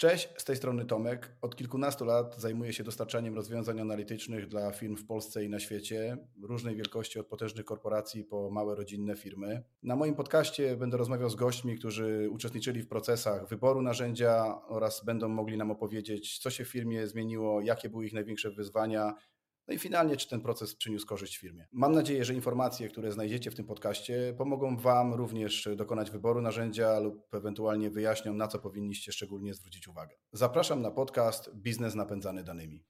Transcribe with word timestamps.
Cześć, 0.00 0.28
z 0.36 0.44
tej 0.44 0.56
strony 0.56 0.84
Tomek. 0.84 1.32
Od 1.42 1.56
kilkunastu 1.56 2.04
lat 2.04 2.36
zajmuję 2.36 2.72
się 2.72 2.84
dostarczaniem 2.84 3.34
rozwiązań 3.34 3.80
analitycznych 3.80 4.48
dla 4.48 4.72
firm 4.72 4.96
w 4.96 5.06
Polsce 5.06 5.44
i 5.44 5.48
na 5.48 5.60
świecie, 5.60 6.16
różnej 6.42 6.76
wielkości 6.76 7.18
od 7.18 7.26
potężnych 7.26 7.64
korporacji 7.64 8.24
po 8.24 8.50
małe 8.50 8.74
rodzinne 8.74 9.16
firmy. 9.16 9.62
Na 9.82 9.96
moim 9.96 10.14
podcaście 10.14 10.76
będę 10.76 10.96
rozmawiał 10.96 11.30
z 11.30 11.34
gośćmi, 11.34 11.78
którzy 11.78 12.28
uczestniczyli 12.30 12.82
w 12.82 12.88
procesach 12.88 13.48
wyboru 13.48 13.82
narzędzia 13.82 14.60
oraz 14.68 15.04
będą 15.04 15.28
mogli 15.28 15.56
nam 15.56 15.70
opowiedzieć, 15.70 16.38
co 16.38 16.50
się 16.50 16.64
w 16.64 16.68
firmie 16.68 17.06
zmieniło, 17.06 17.60
jakie 17.60 17.88
były 17.88 18.06
ich 18.06 18.12
największe 18.12 18.50
wyzwania 18.50 19.14
no 19.68 19.74
i 19.74 19.78
finalnie, 19.78 20.16
czy 20.16 20.28
ten 20.28 20.40
proces 20.40 20.74
przyniósł 20.74 21.06
korzyść 21.06 21.36
firmie. 21.36 21.66
Mam 21.72 21.92
nadzieję, 21.92 22.24
że 22.24 22.34
informacje, 22.34 22.88
które 22.88 23.12
znajdziecie 23.12 23.50
w 23.50 23.54
tym 23.54 23.66
podcaście, 23.66 24.34
pomogą 24.38 24.76
Wam 24.76 25.14
również 25.14 25.68
dokonać 25.76 26.10
wyboru 26.10 26.40
narzędzia 26.40 26.98
lub 26.98 27.34
ewentualnie 27.34 27.90
wyjaśnią, 27.90 28.34
na 28.34 28.48
co 28.48 28.58
powinniście 28.58 29.12
szczególnie 29.12 29.54
zwrócić 29.54 29.88
uwagę. 29.88 30.16
Zapraszam 30.32 30.82
na 30.82 30.90
podcast 30.90 31.50
Biznes 31.54 31.94
napędzany 31.94 32.44
danymi. 32.44 32.84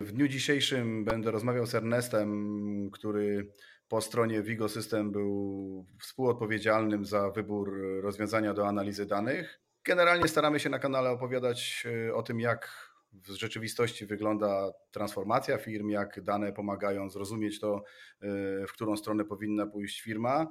W 0.00 0.12
dniu 0.12 0.28
dzisiejszym 0.28 1.04
będę 1.04 1.30
rozmawiał 1.30 1.66
z 1.66 1.74
Ernestem, 1.74 2.90
który 2.92 3.52
po 3.90 4.00
stronie 4.00 4.42
Vigo 4.42 4.68
System 4.68 5.12
był 5.12 5.86
współodpowiedzialnym 6.00 7.04
za 7.04 7.30
wybór 7.30 7.80
rozwiązania 8.00 8.54
do 8.54 8.68
analizy 8.68 9.06
danych. 9.06 9.60
Generalnie 9.84 10.28
staramy 10.28 10.60
się 10.60 10.70
na 10.70 10.78
kanale 10.78 11.10
opowiadać 11.10 11.86
e, 12.08 12.14
o 12.14 12.22
tym, 12.22 12.40
jak 12.40 12.90
w 13.12 13.30
rzeczywistości 13.30 14.06
wygląda 14.06 14.72
transformacja 14.90 15.58
firm, 15.58 15.88
jak 15.88 16.20
dane 16.20 16.52
pomagają 16.52 17.10
zrozumieć 17.10 17.60
to, 17.60 17.76
e, 17.76 18.26
w 18.66 18.72
którą 18.72 18.96
stronę 18.96 19.24
powinna 19.24 19.66
pójść 19.66 20.00
firma. 20.00 20.48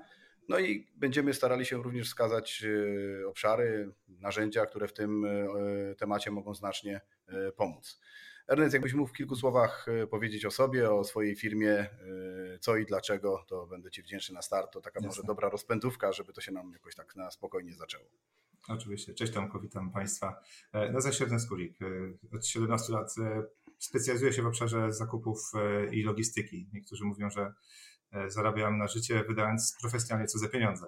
No 0.49 0.59
i 0.59 0.87
będziemy 0.95 1.33
starali 1.33 1.65
się 1.65 1.83
również 1.83 2.07
wskazać 2.07 2.63
e, 3.23 3.27
obszary, 3.27 3.91
narzędzia, 4.07 4.65
które 4.65 4.87
w 4.87 4.93
tym 4.93 5.25
temacie 5.97 6.31
mogą 6.31 6.53
znacznie 6.53 7.01
pomóc. 7.55 8.01
Ernest, 8.49 8.73
jakbyś 8.73 8.93
mógł 8.93 9.09
w 9.09 9.13
kilku 9.13 9.35
słowach 9.35 9.85
e, 9.87 10.07
powiedzieć 10.07 10.45
o 10.45 10.51
sobie, 10.51 10.91
o 10.91 11.03
swojej 11.03 11.35
firmie, 11.35 11.71
e, 11.71 11.89
co 12.59 12.77
i 12.77 12.85
dlaczego, 12.85 13.45
to 13.47 13.67
będę 13.67 13.91
Ci 13.91 14.01
wdzięczny 14.01 14.35
na 14.35 14.41
start. 14.41 14.73
To 14.73 14.81
taka 14.81 14.97
Jasne. 14.97 15.07
może 15.07 15.23
dobra 15.23 15.49
rozpędówka, 15.49 16.11
żeby 16.11 16.33
to 16.33 16.41
się 16.41 16.51
nam 16.51 16.71
jakoś 16.73 16.95
tak 16.95 17.15
na 17.15 17.31
spokojnie 17.31 17.75
zaczęło. 17.75 18.05
Oczywiście. 18.67 19.13
Cześć 19.13 19.33
Tomko, 19.33 19.59
witam 19.59 19.91
Państwa. 19.91 20.41
E, 20.73 20.91
nazywam 20.91 21.13
się 21.13 21.25
Ernest 21.25 21.49
Kulik. 21.49 21.79
Od 22.33 22.45
17 22.45 22.93
lat 22.93 23.15
specjalizuję 23.77 24.33
się 24.33 24.41
w 24.41 24.47
obszarze 24.47 24.93
zakupów 24.93 25.51
i 25.91 26.03
logistyki. 26.03 26.69
Niektórzy 26.73 27.05
mówią, 27.05 27.29
że 27.29 27.53
zarabiam 28.27 28.77
na 28.77 28.87
życie 28.87 29.23
wydając 29.23 29.77
profesjonalnie 29.81 30.27
co 30.27 30.39
za 30.39 30.49
pieniądze. 30.49 30.85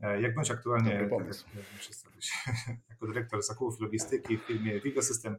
E, 0.00 0.20
jak 0.20 0.34
bądź 0.34 0.50
aktualnie 0.50 1.00
e, 1.00 1.08
jako 2.90 3.06
dyrektor 3.06 3.42
zakupów 3.42 3.80
logistyki 3.80 4.38
w 4.38 4.42
firmie 4.42 4.80
Vigo 4.80 5.02
System, 5.02 5.36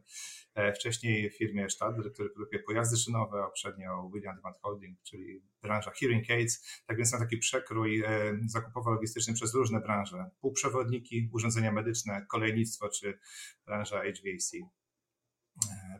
e, 0.54 0.72
wcześniej 0.72 1.30
w 1.30 1.36
firmie 1.36 1.70
Stad, 1.70 1.94
który 2.12 2.30
produkuje 2.30 2.62
pojazdy 2.62 2.96
szynowe, 2.96 3.42
a 3.42 3.46
poprzednio 3.46 4.10
William 4.14 4.36
Demand 4.36 4.56
Holding, 4.62 5.02
czyli 5.02 5.42
branża 5.62 5.90
hearing 5.90 6.30
aids. 6.30 6.82
Tak 6.86 6.96
więc 6.96 7.12
mam 7.12 7.20
taki 7.20 7.36
przekrój 7.36 8.04
zakupowo-logistyczny 8.46 9.34
przez 9.34 9.54
różne 9.54 9.80
branże. 9.80 10.30
Półprzewodniki, 10.40 11.30
urządzenia 11.32 11.72
medyczne, 11.72 12.26
kolejnictwo 12.28 12.88
czy 12.88 13.18
branża 13.66 14.00
HVAC. 14.00 14.52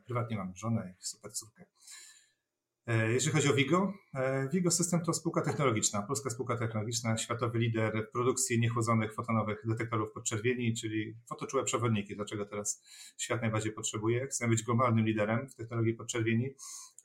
Prywatnie 0.04 0.36
mam 0.36 0.56
żonę 0.56 0.94
i 1.00 1.04
super 1.04 1.32
córkę. 1.32 1.66
E, 2.90 3.12
jeżeli 3.12 3.32
chodzi 3.32 3.48
o 3.48 3.54
Vigo, 3.54 3.92
e, 4.14 4.48
Vigo 4.52 4.70
System 4.70 5.00
to 5.00 5.12
spółka 5.12 5.42
technologiczna, 5.42 6.02
polska 6.02 6.30
spółka 6.30 6.56
technologiczna, 6.56 7.16
światowy 7.16 7.58
lider 7.58 8.10
produkcji 8.12 8.60
niechłodzonych 8.60 9.14
fotonowych 9.14 9.62
detektorów 9.66 10.12
podczerwieni, 10.12 10.74
czyli 10.74 11.16
fotoczułe 11.28 11.64
przewodniki. 11.64 12.16
Dlaczego 12.16 12.46
teraz 12.46 12.82
świat 13.18 13.42
najbardziej 13.42 13.72
potrzebuje? 13.72 14.26
Chcemy 14.26 14.50
być 14.50 14.62
globalnym 14.62 15.06
liderem 15.06 15.48
w 15.48 15.54
technologii 15.54 15.94
podczerwieni, 15.94 16.50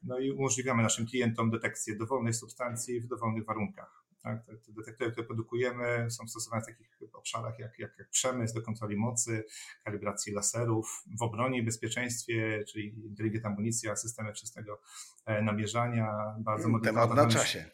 no 0.04 0.20
i 0.20 0.32
umożliwiamy 0.32 0.84
naszym 0.84 1.06
klientom 1.06 1.52
detekcję 1.52 1.96
dowolnej 1.96 2.34
substancji 2.34 3.02
w 3.02 3.08
dowolnych 3.08 3.46
warunkach. 3.46 4.05
Tak? 4.26 4.46
Te 4.46 4.72
detektory, 4.74 5.12
które 5.12 5.28
produkujemy, 5.28 6.12
są 6.12 6.28
stosowane 6.28 6.62
w 6.62 6.66
takich 6.66 6.90
obszarach 7.14 7.60
jak, 7.60 7.80
jak, 7.80 8.00
jak 8.00 8.10
przemysł 8.10 8.54
do 8.54 8.62
kontroli 8.62 8.98
mocy, 8.98 9.44
kalibracji 9.84 10.34
laserów, 10.34 11.04
w 11.20 11.22
obronie 11.22 11.60
i 11.60 11.64
bezpieczeństwie, 11.64 12.64
czyli 12.68 13.06
inteligentna 13.06 13.50
amunicja, 13.50 13.96
systemy 13.96 14.34
wczesnego 14.34 14.82
e, 15.26 15.42
namierzania, 15.42 16.36
bardzo 16.40 16.70
modernowe. 16.70 17.16
Temat 17.16 17.34
na 17.34 17.40
czasie. 17.40 17.66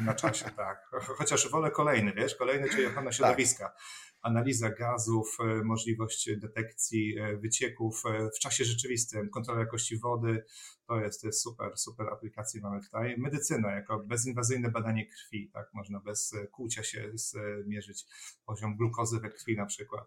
Na 0.00 0.14
czasie, 0.14 0.44
tak. 0.56 0.88
Chociaż 0.90 1.50
wolę 1.50 1.70
kolejny, 1.70 2.12
wiesz, 2.12 2.34
kolejny, 2.34 2.68
czyli 2.68 2.86
ochrona 2.86 3.10
tak. 3.10 3.14
środowiska. 3.14 3.64
Tak 3.68 3.78
analiza 4.22 4.70
gazów, 4.70 5.36
e, 5.40 5.64
możliwość 5.64 6.30
detekcji 6.36 7.18
e, 7.18 7.36
wycieków 7.36 8.02
e, 8.06 8.30
w 8.36 8.38
czasie 8.38 8.64
rzeczywistym, 8.64 9.30
kontrola 9.30 9.60
jakości 9.60 9.98
wody, 9.98 10.44
to 10.86 11.00
jest, 11.00 11.20
to 11.20 11.26
jest 11.26 11.42
super, 11.42 11.72
super 11.76 12.08
aplikacje 12.08 12.60
mamy 12.60 12.80
tutaj. 12.82 13.14
Medycyna 13.18 13.70
jako 13.70 13.98
bezinwazyjne 13.98 14.70
badanie 14.70 15.06
krwi, 15.06 15.50
tak, 15.52 15.74
można 15.74 16.00
bez 16.00 16.34
kłucia 16.52 16.82
się 16.82 17.10
zmierzyć 17.14 18.06
poziom 18.46 18.76
glukozy 18.76 19.20
we 19.20 19.30
krwi 19.30 19.56
na 19.56 19.66
przykład. 19.66 20.04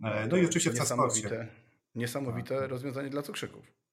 No, 0.00 0.10
no 0.30 0.36
i 0.36 0.44
oczywiście 0.44 0.70
w 0.70 0.74
transporcie. 0.74 1.48
Niesamowite 1.94 2.58
tak. 2.58 2.70
rozwiązanie 2.70 3.10
dla 3.10 3.22
cukrzyków. 3.22 3.83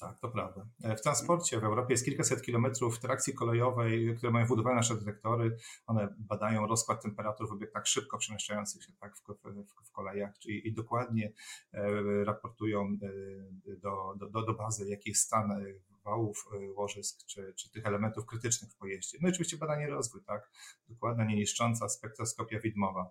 Tak, 0.00 0.18
to 0.18 0.28
prawda. 0.28 0.66
E, 0.82 0.96
w 0.96 1.02
transporcie 1.02 1.60
w 1.60 1.64
Europie 1.64 1.94
jest 1.94 2.04
kilkaset 2.04 2.42
kilometrów 2.42 2.98
trakcji 2.98 3.34
kolejowej, 3.34 4.16
które 4.16 4.32
mają 4.32 4.46
wbudowane 4.46 4.76
nasze 4.76 4.94
detektory. 4.94 5.56
One 5.86 6.14
badają 6.18 6.66
rozkład 6.66 7.02
temperatur 7.02 7.48
w 7.48 7.52
obiektach 7.52 7.86
szybko 7.86 8.18
przemieszczających 8.18 8.84
się 8.84 8.92
tak, 8.92 9.16
w, 9.16 9.20
w, 9.20 9.88
w 9.88 9.92
kolejach 9.92 10.38
czyli, 10.38 10.68
i 10.68 10.72
dokładnie 10.72 11.32
e, 11.72 12.24
raportują 12.24 12.98
e, 13.02 13.76
do, 13.76 14.14
do, 14.30 14.42
do 14.42 14.54
bazy, 14.54 14.88
jaki 14.88 15.10
jest 15.10 15.22
stan 15.22 15.64
wałów, 16.04 16.48
łożysk 16.76 17.26
czy, 17.26 17.54
czy 17.56 17.70
tych 17.70 17.86
elementów 17.86 18.26
krytycznych 18.26 18.70
w 18.70 18.76
pojeździe. 18.76 19.18
No 19.20 19.28
i 19.28 19.30
oczywiście 19.30 19.56
badanie 19.56 19.86
rozwój, 19.86 20.20
tak? 20.26 20.50
Dokładna, 20.88 21.24
nieniszcząca 21.24 21.88
spektroskopia 21.88 22.60
widmowa. 22.60 23.10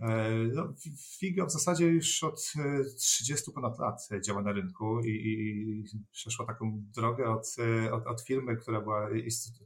E, 0.00 0.30
no, 0.52 0.74
w 1.46 1.52
zasadzie 1.52 1.86
już 1.86 2.24
od 2.24 2.52
30 2.98 3.50
e, 3.50 3.54
ponad 3.54 3.78
lat 3.78 4.08
działa 4.26 4.42
na 4.42 4.52
rynku 4.52 5.00
i, 5.00 5.10
i 5.10 5.84
przeszła 6.12 6.46
taką 6.46 6.82
drogę 6.94 7.30
od, 7.30 7.56
e, 7.58 7.92
od, 7.92 8.06
od 8.06 8.20
firmy, 8.20 8.56
która 8.56 8.80
była 8.80 9.08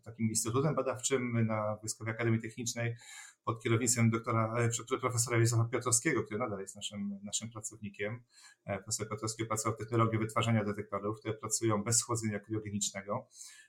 takim 0.04 0.28
instytutem 0.28 0.74
badawczym 0.74 1.46
na 1.46 1.76
Wojskowej 1.76 2.14
Akademii 2.14 2.40
Technicznej 2.40 2.96
pod 3.44 3.62
kierownictwem 3.62 4.10
doktora, 4.10 4.54
profesora 5.00 5.36
Józefa 5.36 5.64
Piotrowskiego, 5.64 6.22
który 6.22 6.38
nadal 6.38 6.60
jest 6.60 6.76
naszym, 6.76 7.20
naszym 7.22 7.50
pracownikiem. 7.50 8.22
Profesor 8.64 9.08
Piotrowski 9.08 9.42
opracował 9.42 9.78
technologię 9.78 10.18
wytwarzania 10.18 10.64
detektorów, 10.64 11.20
które 11.20 11.34
pracują 11.34 11.82
bez 11.82 11.98
schłodzenia 11.98 12.40
kriogenicznego. 12.40 13.28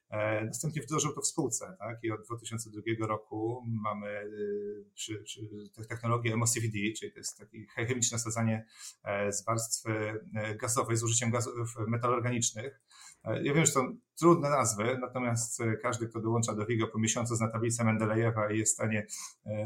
E, 0.10 0.46
następnie 0.46 0.82
wdrożył 0.82 1.14
to 1.14 1.22
w 1.22 1.28
spółce, 1.28 1.76
tak? 1.80 2.04
I 2.04 2.12
od 2.12 2.26
2002 2.26 3.08
roku 3.08 3.66
mamy 3.68 4.08
y, 4.08 4.86
przy, 4.94 5.20
przy 5.24 5.42
technologię 5.90 6.38
MOCVD, 6.38 6.78
czyli 7.00 7.12
to 7.12 7.20
jest 7.20 7.38
takie 7.38 7.86
chemiczne 7.88 8.20
sadzanie 8.20 8.66
e, 9.04 9.34
z 9.34 9.46
warstwy 9.46 10.20
e, 10.36 10.56
gazowej 10.56 10.98
z 10.98 11.04
użyciem 11.04 11.32
gazów 11.32 11.76
metalorganicznych. 11.88 12.82
Ja 13.24 13.54
wiem, 13.54 13.66
że 13.66 13.72
są 13.72 13.98
trudne 14.20 14.50
nazwy, 14.50 14.98
natomiast 15.02 15.62
każdy, 15.82 16.08
kto 16.08 16.22
dołącza 16.22 16.56
do 16.56 16.66
WIGO 16.66 16.88
po 16.88 17.00
miesiącu 17.00 17.36
zna 17.36 17.48
tablicę 17.48 17.84
Mendelejewa 17.84 18.52
i 18.52 18.58
jest 18.58 18.72
w 18.72 18.76
stanie 18.76 19.08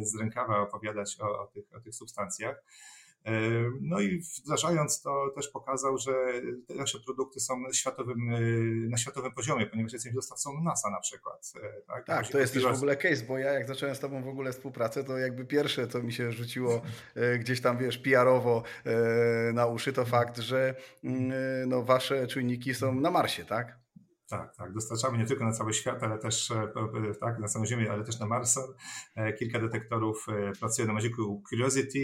z 0.01 0.15
rękawa 0.15 0.59
opowiadać 0.59 1.17
o, 1.19 1.39
o, 1.39 1.47
tych, 1.47 1.65
o 1.75 1.79
tych 1.79 1.95
substancjach. 1.95 2.63
No 3.81 3.99
i 3.99 4.19
wdrażając 4.19 5.01
to 5.01 5.31
też 5.35 5.47
pokazał, 5.47 5.97
że 5.97 6.13
te 6.67 6.73
nasze 6.73 6.99
produkty 6.99 7.39
są 7.39 7.63
światowym, 7.73 8.33
e, 8.33 8.39
na 8.89 8.97
światowym 8.97 9.31
poziomie, 9.31 9.65
ponieważ 9.65 9.93
jesteśmy 9.93 10.15
dostawcą 10.15 10.61
NASA 10.63 10.89
na 10.89 10.99
przykład. 10.99 11.53
E, 11.63 11.81
tak, 11.81 12.05
tak 12.05 12.27
to 12.27 12.39
jest 12.39 12.53
też 12.53 12.63
w 12.63 12.73
ogóle 12.73 12.97
case, 12.97 13.25
bo 13.27 13.37
ja 13.37 13.53
jak 13.53 13.67
zacząłem 13.67 13.95
z 13.95 13.99
Tobą 13.99 14.23
w 14.23 14.27
ogóle 14.27 14.51
współpracę, 14.51 15.03
to 15.03 15.17
jakby 15.17 15.45
pierwsze, 15.45 15.87
co 15.87 16.03
mi 16.03 16.13
się 16.13 16.31
rzuciło 16.31 16.81
e, 17.15 17.37
gdzieś 17.39 17.61
tam, 17.61 17.77
wiesz, 17.77 17.97
PR-owo 17.97 18.63
na 19.53 19.65
uszy, 19.65 19.93
to 19.93 20.05
fakt, 20.05 20.37
że 20.37 20.75
mm, 21.03 21.69
no, 21.69 21.83
Wasze 21.83 22.27
czujniki 22.27 22.73
są 22.73 22.95
na 22.95 23.11
Marsie, 23.11 23.45
tak? 23.45 23.82
Tak, 24.37 24.55
tak. 24.55 24.73
Dostarczamy 24.73 25.17
nie 25.17 25.25
tylko 25.25 25.45
na 25.45 25.51
cały 25.51 25.73
świat, 25.73 26.03
ale 26.03 26.17
też 26.17 26.51
e, 26.51 26.61
e, 27.09 27.15
tak, 27.19 27.39
na 27.39 27.47
całą 27.47 27.65
Ziemię, 27.65 27.91
ale 27.91 28.03
też 28.03 28.19
na 28.19 28.25
Marsa. 28.25 28.61
E, 29.15 29.33
kilka 29.33 29.59
detektorów 29.59 30.27
pracuje 30.59 30.87
na 30.87 30.93
Magicu 30.93 31.43
Curiosity. 31.49 31.99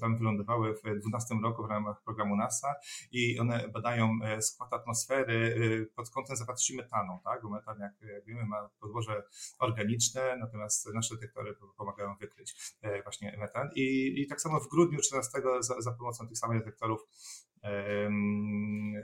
Tam 0.00 0.18
wylądowały 0.18 0.74
w 0.74 0.80
2012 0.80 1.34
roku 1.42 1.62
w 1.62 1.70
ramach 1.70 2.02
programu 2.02 2.36
NASA 2.36 2.74
i 3.12 3.38
one 3.38 3.68
badają 3.68 4.18
skład 4.40 4.72
atmosfery 4.72 5.90
pod 5.96 6.10
kątem 6.10 6.36
zawartości 6.36 6.76
metanu, 6.76 7.20
tak? 7.24 7.42
Bo 7.42 7.50
metan, 7.50 7.78
jak 7.80 8.24
wiemy, 8.26 8.46
ma 8.46 8.70
podłoże 8.80 9.22
organiczne, 9.58 10.36
natomiast 10.36 10.94
nasze 10.94 11.14
detektory 11.14 11.54
pomagają 11.76 12.16
wykryć 12.16 12.76
właśnie 13.02 13.36
metan. 13.40 13.70
I, 13.74 14.14
i 14.22 14.26
tak 14.26 14.40
samo 14.40 14.60
w 14.60 14.68
grudniu 14.68 15.00
13 15.00 15.30
za, 15.60 15.80
za 15.80 15.92
pomocą 15.92 16.28
tych 16.28 16.38
samych 16.38 16.58
detektorów 16.58 17.00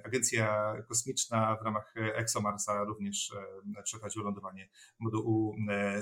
Agencja 0.05 0.75
Kosmiczna 0.89 1.57
w 1.63 1.65
ramach 1.65 1.95
ExoMarsa 1.97 2.85
również 2.85 3.33
przeprowadziła 3.85 4.25
lądowanie 4.25 4.69
modułu 4.99 5.57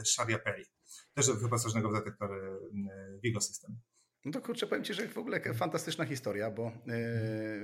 Sharia 0.04 0.38
Peri, 0.38 0.64
też 1.14 1.30
wyposażonego 1.30 1.90
w 1.90 1.94
detektory 1.94 2.58
Vigo 3.22 3.40
System. 3.40 3.76
No 4.24 4.32
to 4.32 4.40
kurczę, 4.40 4.66
powiem 4.66 4.84
Ci, 4.84 4.94
że 4.94 5.08
w 5.08 5.18
ogóle 5.18 5.54
fantastyczna 5.54 6.04
historia, 6.04 6.50
bo 6.50 6.72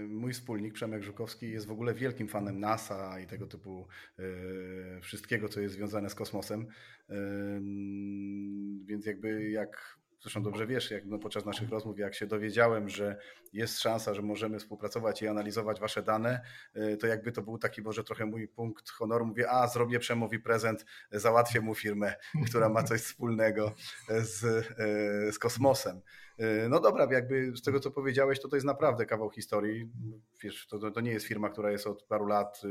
mój 0.08 0.32
wspólnik 0.32 0.74
Przemek 0.74 1.02
Żukowski 1.02 1.50
jest 1.50 1.66
w 1.66 1.72
ogóle 1.72 1.94
wielkim 1.94 2.28
fanem 2.28 2.60
NASA 2.60 3.20
i 3.20 3.26
tego 3.26 3.46
typu 3.46 3.88
wszystkiego, 5.02 5.48
co 5.48 5.60
jest 5.60 5.74
związane 5.74 6.10
z 6.10 6.14
kosmosem. 6.14 6.66
Więc 8.84 9.06
jakby 9.06 9.50
jak 9.50 9.98
zresztą 10.22 10.42
dobrze 10.42 10.66
wiesz, 10.66 10.90
jak 10.90 11.06
no, 11.06 11.18
podczas 11.18 11.44
naszych 11.44 11.70
rozmów, 11.70 11.98
jak 11.98 12.14
się 12.14 12.26
dowiedziałem, 12.26 12.88
że 12.88 13.16
jest 13.52 13.80
szansa, 13.80 14.14
że 14.14 14.22
możemy 14.22 14.58
współpracować 14.58 15.22
i 15.22 15.28
analizować 15.28 15.80
wasze 15.80 16.02
dane, 16.02 16.40
y, 16.76 16.96
to 16.96 17.06
jakby 17.06 17.32
to 17.32 17.42
był 17.42 17.58
taki 17.58 17.82
może 17.82 18.04
trochę 18.04 18.26
mój 18.26 18.48
punkt 18.48 18.90
honoru. 18.90 19.26
Mówię, 19.26 19.50
a 19.50 19.68
zrobię 19.68 19.98
Przemowi 19.98 20.40
prezent, 20.40 20.84
załatwię 21.12 21.60
mu 21.60 21.74
firmę, 21.74 22.14
która 22.48 22.68
ma 22.68 22.82
coś 22.82 23.00
wspólnego 23.00 23.74
z, 24.08 24.44
y, 24.44 25.32
z 25.32 25.38
kosmosem. 25.38 26.00
Y, 26.40 26.68
no 26.68 26.80
dobra, 26.80 27.08
jakby 27.10 27.52
z 27.56 27.62
tego 27.62 27.80
co 27.80 27.90
powiedziałeś, 27.90 28.40
to 28.40 28.48
to 28.48 28.56
jest 28.56 28.66
naprawdę 28.66 29.06
kawał 29.06 29.30
historii. 29.30 29.92
Wiesz, 30.42 30.66
to, 30.66 30.90
to 30.90 31.00
nie 31.00 31.12
jest 31.12 31.26
firma, 31.26 31.50
która 31.50 31.70
jest 31.70 31.86
od 31.86 32.02
paru 32.02 32.26
lat 32.26 32.62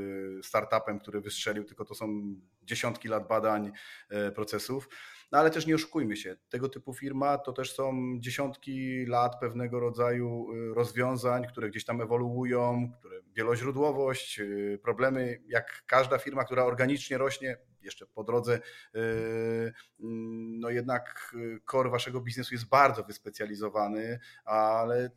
startupem, 0.43 0.99
który 0.99 1.21
wystrzelił, 1.21 1.63
tylko 1.63 1.85
to 1.85 1.95
są 1.95 2.35
dziesiątki 2.63 3.07
lat 3.07 3.27
badań 3.27 3.71
procesów. 4.35 4.89
No 5.31 5.39
ale 5.39 5.51
też 5.51 5.67
nie 5.67 5.75
oszukujmy 5.75 6.17
się, 6.17 6.35
tego 6.49 6.69
typu 6.69 6.93
firma 6.93 7.37
to 7.37 7.53
też 7.53 7.75
są 7.75 8.13
dziesiątki 8.19 9.05
lat 9.05 9.39
pewnego 9.39 9.79
rodzaju 9.79 10.53
y, 10.53 10.73
rozwiązań, 10.73 11.47
które 11.47 11.69
gdzieś 11.69 11.85
tam 11.85 12.01
ewoluują, 12.01 12.91
które 12.99 13.21
wieloźródłowość, 13.33 14.39
y, 14.39 14.79
problemy, 14.83 15.41
jak 15.47 15.83
każda 15.85 16.17
firma, 16.17 16.43
która 16.43 16.65
organicznie 16.65 17.17
rośnie, 17.17 17.57
jeszcze 17.81 18.05
po 18.05 18.23
drodze, 18.23 18.59
y, 18.95 19.73
no 20.59 20.69
jednak 20.69 21.35
core 21.71 21.89
waszego 21.89 22.21
biznesu 22.21 22.53
jest 22.53 22.69
bardzo 22.69 23.03
wyspecjalizowany, 23.03 24.19
ale 24.45 25.09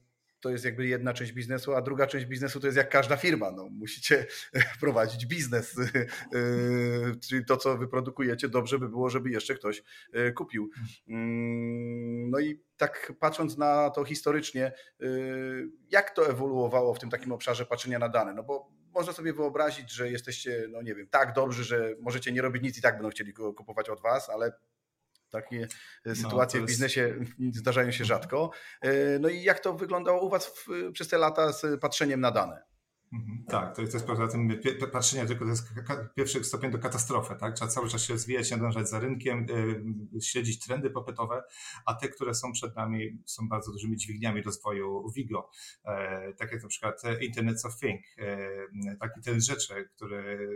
to 0.45 0.51
jest 0.51 0.65
jakby 0.65 0.87
jedna 0.87 1.15
część 1.15 1.33
biznesu, 1.33 1.75
a 1.75 1.83
druga 1.83 2.07
część 2.07 2.27
biznesu 2.27 2.61
to 2.61 2.67
jest 2.67 2.77
jak 2.77 2.89
każda 2.89 3.17
firma. 3.17 3.51
No, 3.51 3.69
musicie 3.71 4.27
prowadzić 4.81 5.27
biznes, 5.27 5.77
yy, 6.33 7.17
czyli 7.29 7.45
to, 7.45 7.57
co 7.57 7.79
wyprodukujecie, 7.79 8.49
dobrze 8.49 8.79
by 8.79 8.89
było, 8.89 9.11
żeby 9.11 9.31
jeszcze 9.31 9.55
ktoś 9.55 9.83
yy, 10.13 10.33
kupił. 10.33 10.71
Mm, 11.09 12.31
no 12.31 12.39
i 12.39 12.61
tak 12.77 13.13
patrząc 13.21 13.57
na 13.57 13.91
to 13.91 14.05
historycznie, 14.05 14.73
yy, 15.01 15.71
jak 15.91 16.11
to 16.11 16.29
ewoluowało 16.29 16.95
w 16.95 16.99
tym 16.99 17.11
takim 17.11 17.33
obszarze 17.33 17.67
patrzenia 17.67 17.99
na 17.99 18.09
dane? 18.09 18.35
No 18.35 18.43
bo 18.43 18.73
można 18.95 19.13
sobie 19.13 19.33
wyobrazić, 19.33 19.93
że 19.93 20.11
jesteście, 20.11 20.67
no 20.71 20.83
nie 20.83 20.95
wiem, 20.95 21.07
tak 21.09 21.33
dobrzy, 21.33 21.65
że 21.65 21.95
możecie 22.01 22.33
nie 22.33 22.43
robić 22.43 22.63
nic 22.63 22.79
i 22.79 22.83
tak 22.83 22.95
będą 22.95 23.11
chcieli 23.11 23.33
kupować 23.33 23.89
od 23.89 24.01
was, 24.03 24.31
ale 24.31 24.53
takie 25.43 25.63
e, 25.63 26.09
no, 26.09 26.15
sytuacje 26.15 26.61
no, 26.61 26.67
jest... 26.67 26.75
w 26.75 26.75
biznesie 26.75 27.15
zdarzają 27.61 27.91
się 27.91 28.05
rzadko. 28.05 28.51
E, 28.81 29.19
no 29.19 29.29
i 29.29 29.43
jak 29.43 29.61
to 29.61 29.75
wyglądało 29.75 30.27
u 30.27 30.29
Was 30.29 30.47
w, 30.47 30.67
przez 30.93 31.09
te 31.09 31.19
lata 31.19 31.53
z 31.53 31.81
patrzeniem 31.81 32.21
na 32.21 32.31
dane? 32.31 32.74
Mhm. 33.15 33.45
Tak, 33.49 33.77
to 33.77 33.83
jest, 33.83 33.95
jest 33.95 34.07
poza 34.07 34.29
tym 34.29 34.61
patrzenie 34.93 35.27
tylko 35.27 35.45
to 35.45 35.51
jest 35.51 35.69
pierwszy 36.17 36.45
stopień 36.45 36.71
do 36.71 36.79
katastrofy, 36.79 37.35
tak? 37.41 37.55
Trzeba 37.55 37.71
cały 37.71 37.89
czas 37.89 38.03
się 38.03 38.13
rozwijać, 38.13 38.51
nadążać 38.51 38.89
za 38.89 39.01
rynkiem, 39.01 39.47
yy, 40.13 40.21
śledzić 40.21 40.67
trendy 40.67 40.91
popytowe, 40.91 41.43
a 41.87 41.95
te, 41.95 42.09
które 42.09 42.35
są 42.35 42.53
przed 42.53 42.77
nami, 42.77 43.19
są 43.27 43.49
bardzo 43.49 43.73
dużymi 43.73 43.97
dźwigniami 43.97 44.43
rozwoju 44.43 45.11
WIGO. 45.11 45.51
Yy, 45.85 46.35
tak 46.35 46.53
jak 46.53 46.63
na 46.63 46.69
przykład 46.69 47.03
Internet 47.21 47.65
of 47.65 47.79
Things, 47.79 48.17
yy, 48.17 48.97
taki 48.97 49.21
ten 49.21 49.41
rzeczy, 49.41 49.89
który 49.97 50.49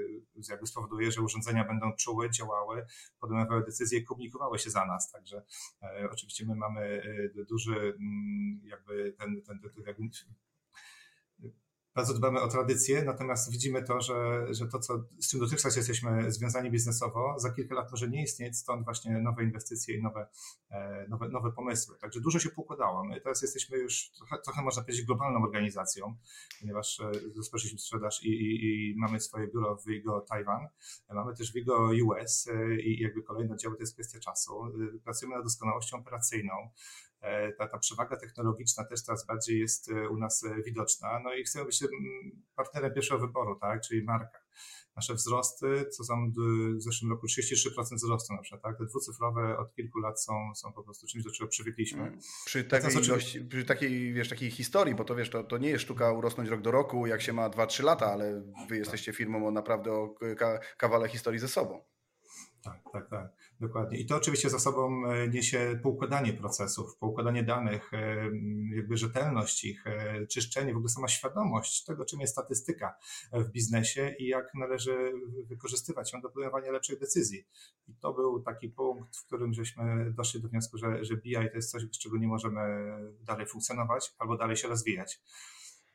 jakby 0.50 0.66
spowoduje, 0.66 1.12
że 1.12 1.22
urządzenia 1.22 1.64
będą 1.64 1.92
czuły, 1.92 2.30
działały, 2.30 2.86
podejmowały 3.20 3.64
decyzje 3.64 4.02
komunikowały 4.02 4.58
się 4.58 4.70
za 4.70 4.86
nas. 4.86 5.10
Także 5.12 5.42
e, 5.82 6.08
oczywiście 6.12 6.46
my 6.46 6.54
mamy 6.54 7.02
e, 7.40 7.44
duży 7.44 7.74
mm, 7.74 8.60
jakby 8.64 9.14
ten, 9.18 9.42
ten, 9.42 9.60
ten, 9.60 9.70
ten 9.72 9.84
bardzo 11.98 12.14
dbamy 12.14 12.40
o 12.40 12.48
tradycję, 12.48 13.02
natomiast 13.04 13.52
widzimy 13.52 13.82
to, 13.82 14.00
że, 14.00 14.46
że 14.50 14.66
to, 14.68 14.78
co, 14.78 15.04
z 15.20 15.30
czym 15.30 15.40
dotychczas 15.40 15.76
jesteśmy 15.76 16.32
związani 16.32 16.70
biznesowo, 16.70 17.34
za 17.38 17.50
kilka 17.50 17.74
lat 17.74 17.90
może 17.90 18.08
nie 18.08 18.22
istnieć, 18.22 18.58
stąd 18.58 18.84
właśnie 18.84 19.18
nowe 19.18 19.44
inwestycje 19.44 19.96
i 19.96 20.02
nowe, 20.02 20.26
e, 20.70 21.06
nowe, 21.08 21.28
nowe 21.28 21.52
pomysły. 21.52 21.98
Także 21.98 22.20
dużo 22.20 22.38
się 22.38 22.50
poukładało. 22.50 23.04
My 23.04 23.20
teraz 23.20 23.42
jesteśmy 23.42 23.78
już 23.78 24.10
trochę, 24.10 24.38
trochę 24.44 24.62
można 24.62 24.82
powiedzieć 24.82 25.06
globalną 25.06 25.42
organizacją, 25.42 26.16
ponieważ 26.60 27.00
e, 27.00 27.10
rozpoczęliśmy 27.36 27.78
sprzedaż 27.78 28.24
i, 28.24 28.28
i, 28.28 28.64
i, 28.64 28.94
mamy 28.96 29.20
swoje 29.20 29.48
biuro 29.48 29.76
w 29.76 29.86
Vigo 29.86 30.20
Taiwan, 30.20 30.68
mamy 31.14 31.34
też 31.34 31.52
Vigo 31.52 31.90
US 32.06 32.48
e, 32.48 32.80
i 32.80 33.02
jakby 33.02 33.22
kolejne 33.22 33.54
oddziały 33.54 33.76
to 33.76 33.82
jest 33.82 33.94
kwestia 33.94 34.20
czasu. 34.20 34.52
Pracujemy 35.04 35.36
nad 35.36 35.44
doskonałością 35.44 35.96
operacyjną, 35.96 36.52
ta, 37.58 37.68
ta 37.68 37.78
przewaga 37.78 38.16
technologiczna 38.16 38.84
też 38.84 39.02
coraz 39.02 39.26
bardziej 39.26 39.60
jest 39.60 39.90
e, 39.90 40.08
u 40.08 40.16
nas 40.16 40.44
e, 40.44 40.62
widoczna. 40.62 41.20
No 41.24 41.34
i 41.34 41.44
chcemy 41.44 41.64
być 41.64 41.84
partnerem 42.56 42.94
pierwszego 42.94 43.20
wyboru, 43.20 43.58
tak, 43.60 43.80
czyli 43.80 44.02
marka. 44.02 44.38
Nasze 44.96 45.14
wzrosty, 45.14 45.86
co 45.90 46.04
są 46.04 46.32
w 46.78 46.82
zeszłym 46.82 47.10
roku 47.10 47.26
33% 47.26 47.94
wzrostu 47.94 48.34
na 48.34 48.42
przykład, 48.42 48.62
tak? 48.62 48.78
Te 48.78 48.84
dwucyfrowe 48.86 49.58
od 49.58 49.74
kilku 49.74 49.98
lat 49.98 50.22
są, 50.22 50.54
są 50.54 50.72
po 50.72 50.82
prostu 50.82 51.06
czymś, 51.06 51.24
do 51.24 51.30
czego 51.30 51.48
przywykliśmy. 51.48 52.02
Mm. 52.02 52.18
Przy 52.46 52.64
takiej, 52.64 53.04
ilości, 53.04 53.40
przy 53.40 53.64
takiej, 53.64 54.12
wiesz, 54.12 54.28
takiej 54.28 54.50
historii, 54.50 54.94
bo 54.94 55.04
to 55.04 55.14
wiesz, 55.14 55.30
to, 55.30 55.44
to 55.44 55.58
nie 55.58 55.68
jest 55.68 55.84
sztuka 55.84 56.12
urosnąć 56.12 56.48
rok 56.48 56.60
do 56.60 56.70
roku, 56.70 57.06
jak 57.06 57.22
się 57.22 57.32
ma 57.32 57.50
2-3 57.50 57.84
lata, 57.84 58.12
ale 58.12 58.42
wy 58.68 58.76
jesteście 58.76 59.12
firmą 59.12 59.48
o 59.48 59.50
naprawdę 59.50 59.92
o 59.92 60.14
kawale 60.76 61.08
historii 61.08 61.40
ze 61.40 61.48
sobą. 61.48 61.80
Tak, 62.68 62.92
tak, 62.92 63.08
tak, 63.10 63.32
dokładnie. 63.60 63.98
I 63.98 64.06
to 64.06 64.16
oczywiście 64.16 64.50
za 64.50 64.58
sobą 64.58 65.06
e, 65.06 65.28
niesie 65.28 65.80
poukładanie 65.82 66.32
procesów, 66.32 66.96
poukładanie 66.96 67.42
danych, 67.42 67.94
e, 67.94 68.30
jakby 68.76 68.96
rzetelność 68.96 69.64
ich, 69.64 69.86
e, 69.86 70.26
czyszczenie, 70.26 70.72
w 70.74 70.76
ogóle 70.76 70.88
sama 70.88 71.08
świadomość 71.08 71.84
tego, 71.84 72.04
czym 72.04 72.20
jest 72.20 72.32
statystyka 72.32 72.94
w 73.32 73.50
biznesie 73.50 74.14
i 74.18 74.26
jak 74.26 74.54
należy 74.54 75.12
wykorzystywać 75.46 76.12
ją 76.12 76.20
do 76.20 76.28
podejmowania 76.28 76.72
lepszych 76.72 76.98
decyzji. 76.98 77.44
I 77.88 77.94
to 77.94 78.12
był 78.12 78.42
taki 78.42 78.68
punkt, 78.68 79.16
w 79.16 79.26
którym 79.26 79.54
żeśmy 79.54 80.12
doszli 80.12 80.42
do 80.42 80.48
wniosku, 80.48 80.78
że, 80.78 81.04
że 81.04 81.16
BI 81.16 81.34
to 81.34 81.54
jest 81.56 81.70
coś, 81.70 81.82
z 81.82 81.98
czego 81.98 82.18
nie 82.18 82.28
możemy 82.28 82.60
dalej 83.20 83.46
funkcjonować 83.46 84.14
albo 84.18 84.36
dalej 84.36 84.56
się 84.56 84.68
rozwijać. 84.68 85.20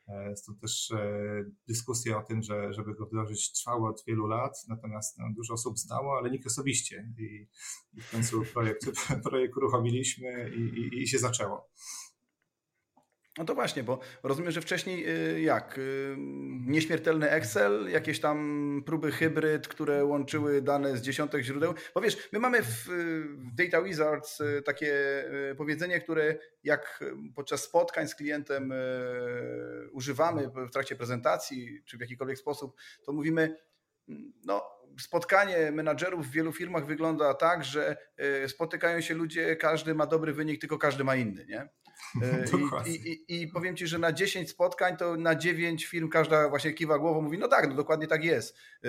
E, 0.08 0.36
stąd 0.36 0.60
też 0.60 0.90
e, 0.90 1.44
dyskusje 1.68 2.16
o 2.16 2.22
tym, 2.22 2.42
że, 2.42 2.72
żeby 2.72 2.94
go 2.94 3.06
wdrożyć 3.06 3.52
trwały 3.52 3.88
od 3.88 4.04
wielu 4.06 4.26
lat, 4.26 4.64
natomiast 4.68 5.18
no, 5.18 5.24
dużo 5.36 5.54
osób 5.54 5.78
znało, 5.78 6.18
ale 6.18 6.30
nikt 6.30 6.46
osobiście. 6.46 7.12
I, 7.18 7.48
i 7.94 8.00
w 8.00 8.10
końcu 8.10 8.42
projekt, 8.52 8.86
projekt 9.28 9.56
uruchomiliśmy 9.56 10.50
i, 10.56 10.60
i, 10.60 11.02
i 11.02 11.08
się 11.08 11.18
zaczęło. 11.18 11.70
No 13.38 13.44
to 13.44 13.54
właśnie, 13.54 13.82
bo 13.82 13.98
rozumiem, 14.22 14.52
że 14.52 14.60
wcześniej 14.60 15.08
y, 15.08 15.40
jak? 15.40 15.78
Y, 15.78 16.16
nieśmiertelny 16.66 17.30
Excel, 17.30 17.90
jakieś 17.90 18.20
tam 18.20 18.82
próby 18.86 19.12
hybryd, 19.12 19.68
które 19.68 20.04
łączyły 20.04 20.62
dane 20.62 20.96
z 20.96 21.02
dziesiątek 21.02 21.42
źródeł. 21.42 21.74
Bo 21.94 22.00
wiesz, 22.00 22.28
my 22.32 22.38
mamy 22.38 22.62
w 22.62 22.88
Data 23.54 23.82
Wizards 23.82 24.40
y, 24.40 24.62
takie 24.62 24.94
powiedzenie, 25.56 26.00
które 26.00 26.36
jak 26.64 27.04
podczas 27.34 27.62
spotkań 27.62 28.08
z 28.08 28.14
klientem 28.14 28.72
używamy 29.92 30.48
w 30.48 30.70
trakcie 30.70 30.96
prezentacji, 30.96 31.82
czy 31.84 31.96
w 31.96 32.00
jakikolwiek 32.00 32.38
sposób, 32.38 32.76
to 33.04 33.12
mówimy, 33.12 33.56
no 34.44 34.62
spotkanie 35.00 35.72
menadżerów 35.72 36.26
w 36.26 36.30
wielu 36.30 36.52
firmach 36.52 36.86
wygląda 36.86 37.34
tak, 37.34 37.64
że 37.64 37.96
spotykają 38.46 39.00
się 39.00 39.14
ludzie, 39.14 39.56
każdy 39.56 39.94
ma 39.94 40.06
dobry 40.06 40.32
wynik, 40.32 40.60
tylko 40.60 40.78
każdy 40.78 41.04
ma 41.04 41.16
inny, 41.16 41.46
nie? 41.46 41.68
E, 42.22 42.44
I, 42.90 42.94
i, 43.10 43.42
I, 43.42 43.48
powiem 43.48 43.76
Ci, 43.76 43.86
że 43.86 43.98
na 43.98 44.12
10 44.12 44.50
spotkań 44.50 44.96
to 44.96 45.16
na 45.16 45.34
9 45.34 45.86
firm 45.86 46.08
każda 46.08 46.48
właśnie 46.48 46.72
kiwa 46.72 46.98
głową, 46.98 47.22
mówi, 47.22 47.38
no 47.38 47.48
tak, 47.48 47.68
no 47.68 47.74
dokładnie 47.74 48.06
tak 48.06 48.24
jest. 48.24 48.56
E, 48.84 48.88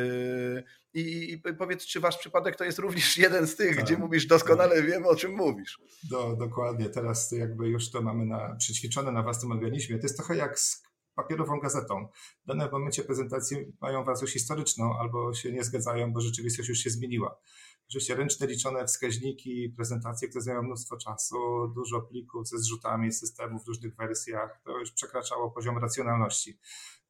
I, 0.93 1.33
i 1.33 1.53
powiedz, 1.53 1.85
czy 1.85 1.99
Wasz 1.99 2.17
przypadek 2.17 2.55
to 2.55 2.63
jest 2.63 2.79
również 2.79 3.17
jeden 3.25 3.47
z 3.47 3.55
tych, 3.55 3.75
tak, 3.75 3.85
gdzie 3.85 3.97
mówisz 3.97 4.25
doskonale 4.25 4.75
tak. 4.75 4.85
wiemy, 4.85 5.07
o 5.07 5.15
czym 5.15 5.31
mówisz. 5.31 5.79
Do, 6.09 6.35
dokładnie, 6.35 6.89
teraz 6.89 7.31
jakby 7.31 7.67
już 7.67 7.91
to 7.91 8.01
mamy 8.01 8.25
na, 8.25 8.55
przećwiczone 8.55 9.11
na 9.11 9.23
własnym 9.23 9.51
organizmie. 9.51 9.97
To 9.97 10.03
jest 10.03 10.17
trochę 10.17 10.35
jak 10.35 10.59
z 10.59 10.85
papierową 11.15 11.59
gazetą. 11.59 12.07
Dane 12.45 12.69
w 12.69 12.71
momencie 12.71 13.03
prezentacji 13.03 13.57
mają 13.81 14.03
wartość 14.03 14.33
historyczną 14.33 14.99
albo 14.99 15.33
się 15.33 15.51
nie 15.51 15.63
zgadzają, 15.63 16.13
bo 16.13 16.21
rzeczywistość 16.21 16.69
już 16.69 16.77
się 16.77 16.89
zmieniła. 16.89 17.37
Oczywiście 17.89 18.15
ręczne 18.15 18.47
liczone 18.47 18.85
wskaźniki, 18.85 19.73
prezentacje, 19.77 20.27
które 20.27 20.41
zajmują 20.41 20.67
mnóstwo 20.67 20.97
czasu, 20.97 21.35
dużo 21.75 22.01
plików 22.01 22.47
ze 22.47 22.59
zrzutami 22.59 23.11
systemów 23.11 23.63
w 23.63 23.67
różnych 23.67 23.95
wersjach, 23.95 24.61
to 24.63 24.79
już 24.79 24.91
przekraczało 24.91 25.51
poziom 25.51 25.77
racjonalności. 25.77 26.59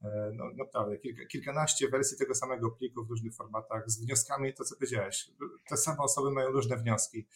E, 0.04 0.32
no, 0.34 0.44
naprawdę, 0.58 0.98
kilka, 0.98 1.26
kilkanaście 1.26 1.90
wersji 1.90 2.18
tego 2.18 2.36
samego 2.36 2.72
pliku 2.72 3.06
w 3.06 3.10
różnych 3.10 3.36
formatach 3.36 3.90
z 3.90 4.06
wnioskami, 4.06 4.54
to 4.54 4.64
co 4.64 4.76
powiedziałeś. 4.76 5.32
Te 5.70 5.78
same 5.78 5.98
osoby 5.98 6.32
mają 6.32 6.52
różne 6.52 6.78
wnioski. 6.78 7.28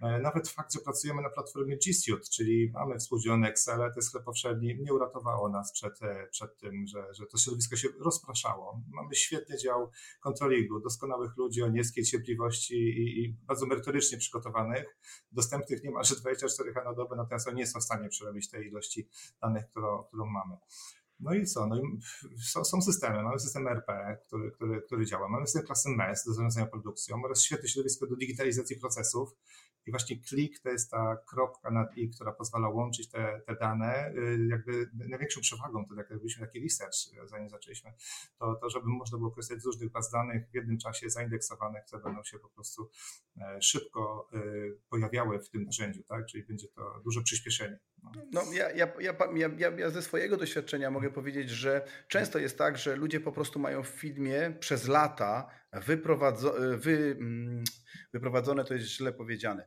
E, 0.00 0.18
nawet 0.20 0.48
fakt, 0.48 0.72
że 0.74 0.80
pracujemy 0.80 1.22
na 1.22 1.30
platformie 1.30 1.76
G 1.76 1.94
Suite, 1.94 2.28
czyli 2.32 2.70
mamy 2.74 2.98
współdzielone 2.98 3.48
Excel, 3.48 3.78
to 3.78 3.92
jest 3.96 4.18
powszedni, 4.24 4.78
nie 4.80 4.94
uratowało 4.94 5.48
nas 5.48 5.72
przed, 5.72 6.02
e, 6.02 6.28
przed 6.30 6.58
tym, 6.58 6.86
że, 6.86 7.14
że 7.14 7.26
to 7.26 7.38
środowisko 7.38 7.76
się 7.76 7.88
rozpraszało. 7.98 8.82
Mamy 8.88 9.14
świetny 9.14 9.58
dział 9.58 9.90
kontrolingu, 10.20 10.80
doskonałych 10.80 11.36
ludzi 11.36 11.62
o 11.62 11.68
niskiej 11.68 12.04
cierpliwości 12.04 12.74
i, 12.74 13.24
i 13.24 13.28
bardzo 13.32 13.66
merytorycznie 13.66 14.18
przygotowanych, 14.18 14.98
dostępnych 15.32 15.82
niemalże 15.84 16.16
24 16.16 16.72
na 16.84 16.94
dobę, 16.94 17.16
natomiast 17.16 17.48
oni 17.48 17.56
nie 17.56 17.66
są 17.66 17.80
w 17.80 17.84
stanie 17.84 18.08
przerobić 18.08 18.50
tej 18.50 18.66
ilości 18.66 19.08
danych, 19.42 19.68
którą, 19.70 20.04
którą 20.04 20.26
mamy. 20.26 20.56
No 21.20 21.34
i 21.34 21.46
co? 21.46 21.66
No 21.66 21.76
i 21.76 21.82
są 22.64 22.82
systemy. 22.82 23.22
Mamy 23.22 23.38
system 23.38 23.68
RP, 23.68 24.18
który, 24.26 24.50
który, 24.50 24.82
który 24.82 25.06
działa. 25.06 25.28
Mamy 25.28 25.46
system 25.46 25.66
klasy 25.66 25.88
MES 25.88 26.24
do 26.24 26.32
zarządzania 26.32 26.66
produkcją 26.66 27.22
oraz 27.24 27.42
świetne 27.42 27.68
środowisko 27.68 28.06
do 28.06 28.16
digitalizacji 28.16 28.76
procesów. 28.76 29.36
I 29.86 29.90
właśnie 29.90 30.20
klik 30.20 30.60
to 30.60 30.68
jest 30.68 30.90
ta 30.90 31.16
kropka 31.26 31.70
nad 31.70 31.96
i, 31.96 32.10
która 32.10 32.32
pozwala 32.32 32.68
łączyć 32.68 33.10
te, 33.10 33.40
te 33.46 33.56
dane. 33.56 34.12
Y, 34.16 34.48
jakby 34.50 34.90
największą 34.94 35.40
przewagą, 35.40 35.86
to 35.86 35.94
jak 35.94 36.10
robiliśmy 36.10 36.46
taki 36.46 36.60
research, 36.60 36.96
zanim 37.24 37.48
zaczęliśmy, 37.48 37.92
to, 38.38 38.54
to 38.54 38.70
żeby 38.70 38.86
można 38.86 39.18
było 39.18 39.30
korzystać 39.30 39.62
z 39.62 39.66
różnych 39.66 39.90
baz 39.90 40.10
danych 40.10 40.50
w 40.50 40.54
jednym 40.54 40.78
czasie 40.78 41.10
zaindeksowanych, 41.10 41.84
które 41.84 42.02
będą 42.02 42.24
się 42.24 42.38
po 42.38 42.48
prostu 42.48 42.90
e, 43.36 43.62
szybko 43.62 44.28
y, 44.34 44.78
pojawiały 44.88 45.38
w 45.38 45.50
tym 45.50 45.64
narzędziu, 45.64 46.02
tak? 46.02 46.26
Czyli 46.26 46.44
będzie 46.44 46.68
to 46.68 47.00
duże 47.04 47.22
przyspieszenie. 47.22 47.78
No, 48.32 48.42
ja, 48.52 48.70
ja, 48.70 48.88
ja, 49.00 49.14
ja, 49.58 49.70
ja 49.70 49.90
ze 49.90 50.02
swojego 50.02 50.36
doświadczenia 50.36 50.90
mogę 50.90 51.10
powiedzieć, 51.10 51.50
że 51.50 51.84
często 52.08 52.38
jest 52.38 52.58
tak, 52.58 52.78
że 52.78 52.96
ludzie 52.96 53.20
po 53.20 53.32
prostu 53.32 53.58
mają 53.58 53.82
w 53.82 53.88
filmie 53.88 54.52
przez 54.60 54.88
lata 54.88 55.50
wyprowadzo- 55.72 56.78
wy, 56.78 57.16
mm, 57.20 57.64
wyprowadzone, 58.12 58.64
to 58.64 58.74
jest 58.74 58.86
źle 58.86 59.12
powiedziane, 59.12 59.66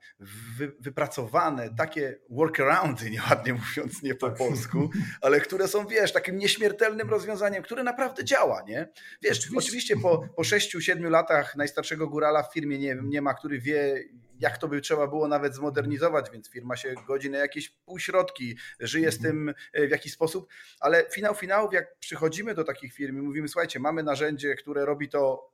wy, 0.57 0.71
wypracowane 0.79 1.75
takie 1.75 2.19
workaroundy, 2.29 3.09
nieładnie 3.11 3.53
mówiąc, 3.53 4.03
nie 4.03 4.15
po 4.15 4.29
tak. 4.29 4.37
polsku, 4.37 4.89
ale 5.21 5.39
które 5.39 5.67
są, 5.67 5.87
wiesz, 5.87 6.13
takim 6.13 6.37
nieśmiertelnym 6.37 7.09
rozwiązaniem, 7.09 7.63
które 7.63 7.83
naprawdę 7.83 8.23
działa, 8.23 8.63
nie? 8.67 8.87
Wiesz, 9.21 9.37
oczywiście, 9.37 9.57
oczywiście 9.57 9.97
po, 9.97 10.27
po 10.35 10.41
6-7 10.41 11.09
latach 11.09 11.55
najstarszego 11.55 12.07
górala 12.07 12.43
w 12.43 12.53
firmie 12.53 12.79
nie, 12.79 12.97
nie 13.03 13.21
ma, 13.21 13.33
który 13.33 13.59
wie, 13.59 14.03
jak 14.39 14.57
to 14.57 14.67
by 14.67 14.81
trzeba 14.81 15.07
było 15.07 15.27
nawet 15.27 15.55
zmodernizować, 15.55 16.29
więc 16.33 16.49
firma 16.49 16.75
się 16.75 16.95
godzi 17.07 17.29
na 17.29 17.37
jakieś 17.37 17.69
półśrodki, 17.69 18.57
żyje 18.79 19.11
z 19.11 19.15
mhm. 19.15 19.33
tym 19.33 19.53
e, 19.73 19.87
w 19.87 19.91
jakiś 19.91 20.13
sposób, 20.13 20.49
ale 20.79 21.05
finał 21.11 21.35
finałów, 21.35 21.73
jak 21.73 21.99
przychodzimy 21.99 22.55
do 22.55 22.63
takich 22.63 22.93
firm 22.93 23.17
i 23.17 23.21
mówimy, 23.21 23.47
słuchajcie, 23.47 23.79
mamy 23.79 24.03
narzędzie, 24.03 24.55
które 24.55 24.85
robi 24.85 25.09
to 25.09 25.50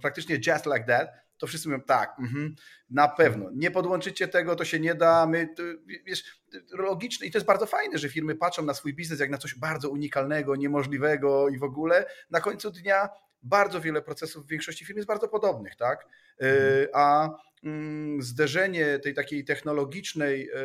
praktycznie 0.00 0.36
just 0.46 0.66
like 0.66 0.84
that, 0.86 1.08
to 1.38 1.46
wszyscy 1.46 1.68
mówią 1.68 1.80
tak, 1.80 2.16
mm-hmm, 2.18 2.50
na 2.90 3.08
pewno. 3.08 3.50
Nie 3.54 3.70
podłączycie 3.70 4.28
tego, 4.28 4.56
to 4.56 4.64
się 4.64 4.80
nie 4.80 4.94
da. 4.94 5.26
My, 5.26 5.48
to, 5.56 5.62
wiesz, 6.06 6.40
logiczne 6.72 7.26
i 7.26 7.30
to 7.30 7.38
jest 7.38 7.46
bardzo 7.46 7.66
fajne, 7.66 7.98
że 7.98 8.08
firmy 8.08 8.34
patrzą 8.34 8.64
na 8.64 8.74
swój 8.74 8.94
biznes 8.94 9.20
jak 9.20 9.30
na 9.30 9.38
coś 9.38 9.54
bardzo 9.54 9.90
unikalnego, 9.90 10.56
niemożliwego 10.56 11.48
i 11.48 11.58
w 11.58 11.62
ogóle 11.62 12.06
na 12.30 12.40
końcu 12.40 12.70
dnia 12.70 13.08
bardzo 13.42 13.80
wiele 13.80 14.02
procesów 14.02 14.44
w 14.46 14.48
większości 14.48 14.84
firm 14.84 14.96
jest 14.96 15.08
bardzo 15.08 15.28
podobnych, 15.28 15.76
tak? 15.76 16.06
E, 16.40 16.46
mhm. 16.46 16.88
A 16.94 17.30
mm, 17.64 18.22
zderzenie 18.22 18.98
tej 18.98 19.14
takiej 19.14 19.44
technologicznej 19.44 20.48
e, 20.48 20.58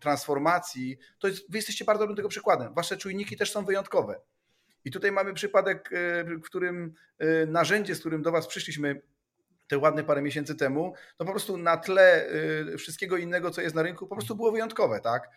transformacji, 0.00 0.98
to 1.18 1.28
jest, 1.28 1.50
wy 1.50 1.58
jesteście 1.58 1.84
bardzo 1.84 2.02
dobrym 2.02 2.16
tego 2.16 2.28
przykładem. 2.28 2.74
Wasze 2.74 2.96
czujniki 2.96 3.36
też 3.36 3.52
są 3.52 3.64
wyjątkowe. 3.64 4.20
I 4.86 4.90
tutaj 4.90 5.12
mamy 5.12 5.34
przypadek, 5.34 5.90
e, 5.92 6.24
w 6.24 6.42
którym 6.42 6.94
e, 7.18 7.46
narzędzie, 7.46 7.94
z 7.94 8.00
którym 8.00 8.22
do 8.22 8.32
Was 8.32 8.46
przyszliśmy 8.46 9.02
te 9.68 9.78
ładne 9.78 10.04
parę 10.04 10.22
miesięcy 10.22 10.54
temu, 10.54 10.94
to 11.16 11.24
po 11.24 11.30
prostu 11.30 11.56
na 11.56 11.76
tle 11.76 12.28
e, 12.74 12.76
wszystkiego 12.78 13.16
innego, 13.16 13.50
co 13.50 13.60
jest 13.60 13.74
na 13.74 13.82
rynku, 13.82 14.06
po 14.06 14.14
prostu 14.16 14.36
było 14.36 14.52
wyjątkowe, 14.52 15.00
tak? 15.00 15.30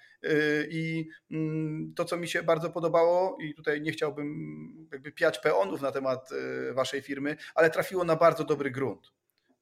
I 0.69 1.09
mm, 1.31 1.93
to, 1.95 2.05
co 2.05 2.17
mi 2.17 2.27
się 2.27 2.43
bardzo 2.43 2.69
podobało, 2.69 3.37
i 3.41 3.53
tutaj 3.53 3.81
nie 3.81 3.91
chciałbym 3.91 4.29
jakby 4.91 5.11
piać 5.11 5.39
peonów 5.39 5.81
na 5.81 5.91
temat 5.91 6.29
waszej 6.73 7.01
firmy, 7.01 7.35
ale 7.55 7.69
trafiło 7.69 8.03
na 8.03 8.15
bardzo 8.15 8.43
dobry 8.43 8.71
grunt. 8.71 9.11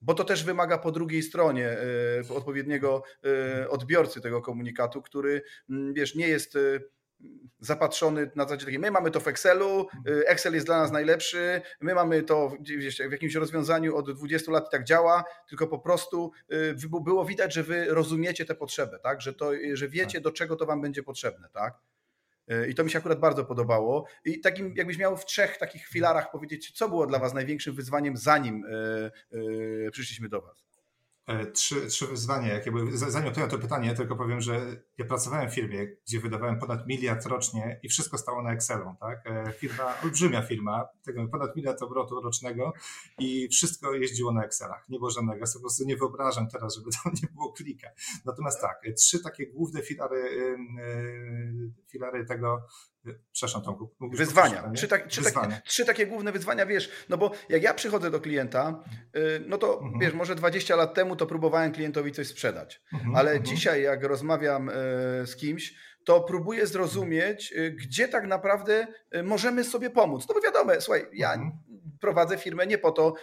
Bo 0.01 0.13
to 0.13 0.24
też 0.24 0.44
wymaga 0.44 0.77
po 0.77 0.91
drugiej 0.91 1.24
stronie 1.24 1.77
odpowiedniego 2.29 3.03
odbiorcy 3.70 4.22
tego 4.22 4.41
komunikatu, 4.41 5.01
który, 5.01 5.41
mm, 5.70 5.94
wiesz, 5.94 6.15
nie 6.15 6.27
jest 6.27 6.58
zapatrzony 7.59 8.31
na 8.36 8.43
zasadzie 8.43 8.65
takiej, 8.65 8.79
my 8.79 8.91
mamy 8.91 9.12
to 9.12 9.19
w 9.19 9.27
Excelu, 9.27 9.88
y, 10.07 10.27
Excel 10.27 10.53
jest 10.53 10.65
dla 10.65 10.77
nas 10.77 10.91
najlepszy, 10.91 11.62
my 11.81 11.95
mamy 11.95 12.24
to 12.24 12.57
w 13.09 13.12
jakimś 13.12 13.36
rozwiązaniu 13.36 13.95
od 13.95 14.12
20 14.12 14.51
lat 14.51 14.67
i 14.67 14.71
tak 14.71 14.83
działa, 14.83 15.24
tylko 15.50 15.67
po 15.67 15.79
prostu 15.79 16.31
y, 16.53 16.75
było 17.03 17.25
widać, 17.25 17.53
że 17.53 17.63
wy 17.63 17.86
rozumiecie 17.89 18.45
tę 18.45 18.55
potrzebę, 18.55 19.00
tak? 19.00 19.21
że, 19.21 19.33
to, 19.33 19.51
że 19.74 19.89
wiecie, 19.89 20.17
tak. 20.17 20.24
do 20.24 20.31
czego 20.31 20.55
to 20.55 20.65
wam 20.65 20.81
będzie 20.81 21.03
potrzebne. 21.03 21.50
Tak? 21.53 21.74
Y, 22.51 22.67
I 22.67 22.75
to 22.75 22.83
mi 22.83 22.91
się 22.91 23.00
akurat 23.00 23.19
bardzo 23.19 23.45
podobało. 23.45 24.05
I 24.25 24.39
takim, 24.39 24.74
jakbyś 24.75 24.97
miał 24.97 25.17
w 25.17 25.25
trzech 25.25 25.57
takich 25.57 25.88
filarach 25.88 26.31
powiedzieć, 26.31 26.71
co 26.71 26.89
było 26.89 27.07
dla 27.07 27.19
was 27.19 27.33
największym 27.33 27.75
wyzwaniem, 27.75 28.17
zanim 28.17 28.63
przyszliśmy 29.91 30.29
do 30.29 30.41
was? 30.41 30.67
E, 31.27 31.46
trzy, 31.51 31.88
trzy 31.88 32.07
wyzwania, 32.07 32.53
jakie 32.53 32.72
były. 32.72 32.98
Zanim 32.98 33.27
odpowiem 33.27 33.50
to 33.50 33.60
pytanie, 33.60 33.96
tylko 33.96 34.15
powiem, 34.15 34.41
że 34.41 34.84
ja 34.98 35.05
pracowałem 35.05 35.50
w 35.50 35.53
firmie, 35.53 35.88
gdzie 35.88 36.19
wydawałem 36.19 36.60
ponad 36.60 36.88
miliard 36.88 37.25
rocznie 37.25 37.79
i 37.84 37.89
wszystko 37.89 38.17
stało 38.17 38.43
na 38.43 38.53
Excelu. 38.53 38.96
Tak? 39.00 39.19
E, 39.25 39.51
firma, 39.51 40.01
olbrzymia 40.03 40.41
firma, 40.41 40.88
tego 41.05 41.27
ponad 41.27 41.55
miliard 41.55 41.81
obrotu 41.81 42.22
rocznego 42.22 42.74
i 43.19 43.48
wszystko 43.50 43.93
jeździło 43.93 44.34
na 44.34 44.46
Excelach. 44.46 44.86
Nie 44.89 44.98
było 44.98 45.12
żadnego. 45.12 45.39
Ja 45.39 45.46
sobie 45.46 45.62
po 45.62 45.63
prostu 45.63 45.86
nie 45.86 45.98
wyobrażam 45.98 46.48
teraz, 46.50 46.75
żeby 46.75 46.89
tam 47.03 47.13
nie 47.24 47.29
było 47.34 47.53
klika. 47.53 47.88
Natomiast 48.25 48.62
tak, 48.62 48.81
trzy 48.98 49.24
takie 49.24 49.48
główne 49.48 49.81
filary, 49.81 50.57
filary 51.91 52.25
tego 52.25 52.62
Przepraszam, 53.31 53.61
Tomku. 53.61 53.95
Wyzwania. 54.13 54.71
Trzy, 54.75 54.87
tak, 54.87 55.07
trzy, 55.07 55.21
wyzwania. 55.21 55.55
Takie, 55.55 55.67
trzy 55.67 55.85
takie 55.85 56.07
główne 56.07 56.31
wyzwania, 56.31 56.65
wiesz, 56.65 56.89
no 57.09 57.17
bo 57.17 57.31
jak 57.49 57.63
ja 57.63 57.73
przychodzę 57.73 58.11
do 58.11 58.19
klienta, 58.19 58.83
y, 59.15 59.43
no 59.47 59.57
to 59.57 59.81
mhm. 59.81 59.99
wiesz, 59.99 60.13
może 60.13 60.35
20 60.35 60.75
lat 60.75 60.93
temu 60.93 61.15
to 61.15 61.25
próbowałem 61.25 61.71
klientowi 61.71 62.11
coś 62.11 62.27
sprzedać, 62.27 62.81
mhm, 62.93 63.15
ale 63.15 63.31
mhm. 63.31 63.45
dzisiaj 63.45 63.81
jak 63.81 64.03
rozmawiam 64.03 64.69
y, 64.69 64.73
z 65.25 65.35
kimś, 65.35 65.73
to 66.03 66.21
próbuję 66.21 66.67
zrozumieć, 66.67 67.53
y, 67.53 67.71
gdzie 67.71 68.07
tak 68.07 68.27
naprawdę 68.27 68.87
możemy 69.23 69.63
sobie 69.63 69.89
pomóc. 69.89 70.25
No 70.29 70.35
bo 70.35 70.41
wiadomo, 70.41 70.71
słuchaj, 70.79 71.05
ja 71.13 71.33
mhm 71.33 71.66
prowadzę 72.01 72.37
firmę 72.37 72.67
nie 72.67 72.77
po 72.77 72.91
to, 72.91 73.13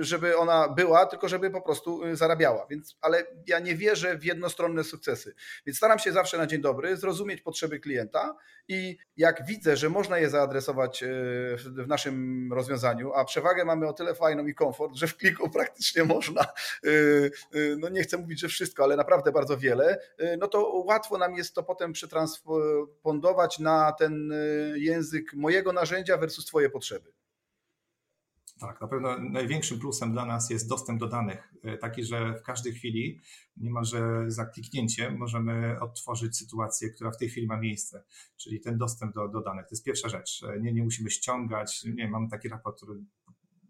y, 0.00 0.04
żeby 0.04 0.36
ona 0.36 0.68
była, 0.68 1.06
tylko 1.06 1.28
żeby 1.28 1.50
po 1.50 1.60
prostu 1.60 2.04
y, 2.04 2.16
zarabiała. 2.16 2.66
Więc, 2.70 2.96
ale 3.00 3.26
ja 3.46 3.58
nie 3.58 3.74
wierzę 3.74 4.18
w 4.18 4.24
jednostronne 4.24 4.84
sukcesy. 4.84 5.34
Więc 5.66 5.76
staram 5.78 5.98
się 5.98 6.12
zawsze 6.12 6.38
na 6.38 6.46
dzień 6.46 6.60
dobry 6.60 6.96
zrozumieć 6.96 7.40
potrzeby 7.40 7.80
klienta 7.80 8.36
i 8.68 8.96
jak 9.16 9.46
widzę, 9.46 9.76
że 9.76 9.88
można 9.88 10.18
je 10.18 10.30
zaadresować 10.30 11.02
y, 11.02 11.06
w 11.56 11.88
naszym 11.88 12.52
rozwiązaniu, 12.52 13.12
a 13.12 13.24
przewagę 13.24 13.64
mamy 13.64 13.88
o 13.88 13.92
tyle 13.92 14.14
fajną 14.14 14.46
i 14.46 14.54
komfort, 14.54 14.94
że 14.94 15.06
w 15.06 15.16
kliku 15.16 15.50
praktycznie 15.50 16.04
można, 16.04 16.46
no 17.78 17.88
nie 17.88 18.02
chcę 18.02 18.18
mówić, 18.18 18.40
że 18.40 18.48
wszystko, 18.48 18.84
ale 18.84 18.96
naprawdę 18.96 19.32
bardzo 19.32 19.58
wiele, 19.58 19.98
no 20.38 20.48
to 20.48 20.82
łatwo 20.86 21.18
nam 21.18 21.34
jest 21.34 21.54
to 21.54 21.62
potem 21.62 21.92
przetranspondować 21.92 23.58
na 23.58 23.92
ten 23.92 24.32
język 24.74 25.34
mojego 25.34 25.72
narzędzia 25.72 26.16
versus 26.16 26.44
Twoje 26.44 26.70
potrzeby. 26.70 27.12
Tak, 28.60 28.80
na 28.80 28.88
pewno 28.88 29.18
największym 29.18 29.78
plusem 29.78 30.12
dla 30.12 30.26
nas 30.26 30.50
jest 30.50 30.68
dostęp 30.68 31.00
do 31.00 31.08
danych. 31.08 31.54
E, 31.62 31.78
taki, 31.78 32.04
że 32.04 32.34
w 32.34 32.42
każdej 32.42 32.72
chwili, 32.72 33.20
niemalże 33.56 34.24
za 34.26 34.46
kliknięciem, 34.46 35.16
możemy 35.16 35.80
odtworzyć 35.80 36.36
sytuację, 36.36 36.90
która 36.90 37.10
w 37.10 37.16
tej 37.16 37.28
chwili 37.28 37.46
ma 37.46 37.56
miejsce. 37.56 38.04
Czyli 38.36 38.60
ten 38.60 38.78
dostęp 38.78 39.14
do, 39.14 39.28
do 39.28 39.40
danych. 39.40 39.66
To 39.66 39.74
jest 39.74 39.84
pierwsza 39.84 40.08
rzecz. 40.08 40.42
E, 40.42 40.60
nie, 40.60 40.72
nie 40.72 40.82
musimy 40.82 41.10
ściągać. 41.10 41.84
Nie, 41.84 42.08
mamy 42.08 42.28
taki 42.28 42.48
raport, 42.48 42.76
który 42.76 42.94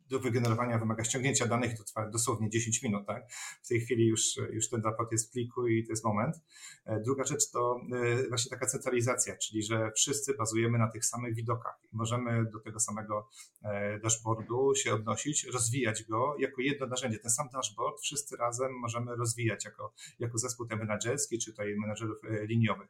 do 0.09 0.21
wygenerowania 0.21 0.79
wymaga 0.79 1.05
ściągnięcia 1.05 1.47
danych 1.47 1.79
to 1.79 1.85
trwa 1.85 2.11
dosłownie 2.11 2.51
10 2.51 2.83
minut. 2.83 3.07
Tak? 3.07 3.33
W 3.63 3.69
tej 3.69 3.81
chwili 3.81 4.07
już, 4.07 4.37
już 4.53 4.69
ten 4.69 4.83
raport 4.83 5.13
jest 5.13 5.29
w 5.29 5.33
pliku 5.33 5.67
i 5.69 5.85
to 5.85 5.93
jest 5.93 6.05
moment. 6.05 6.37
E, 6.85 7.01
druga 7.01 7.25
rzecz 7.25 7.51
to 7.51 7.81
e, 7.93 8.29
właśnie 8.29 8.51
taka 8.51 8.67
centralizacja, 8.67 9.37
czyli 9.37 9.63
że 9.63 9.93
wszyscy 9.97 10.35
bazujemy 10.35 10.79
na 10.79 10.91
tych 10.91 11.05
samych 11.05 11.35
widokach 11.35 11.79
i 11.93 11.97
możemy 11.97 12.45
do 12.53 12.61
tego 12.61 12.81
samego 12.81 13.29
e, 13.63 13.99
dashboardu 13.99 14.75
się 14.75 14.95
odnosić, 14.95 15.45
rozwijać 15.45 16.05
go 16.05 16.37
jako 16.39 16.63
jedno 16.63 16.87
narzędzie. 16.87 17.19
Ten 17.19 17.31
sam 17.31 17.49
dashboard 17.53 18.01
wszyscy 18.01 18.37
razem 18.37 18.73
możemy 18.73 19.17
rozwijać 19.17 19.65
jako, 19.65 19.95
jako 20.19 20.39
zespół 20.39 20.67
ten 20.67 20.79
menedżerski 20.79 21.39
czy 21.39 21.51
tutaj 21.51 21.75
menedżerów 21.77 22.19
liniowych. 22.49 22.89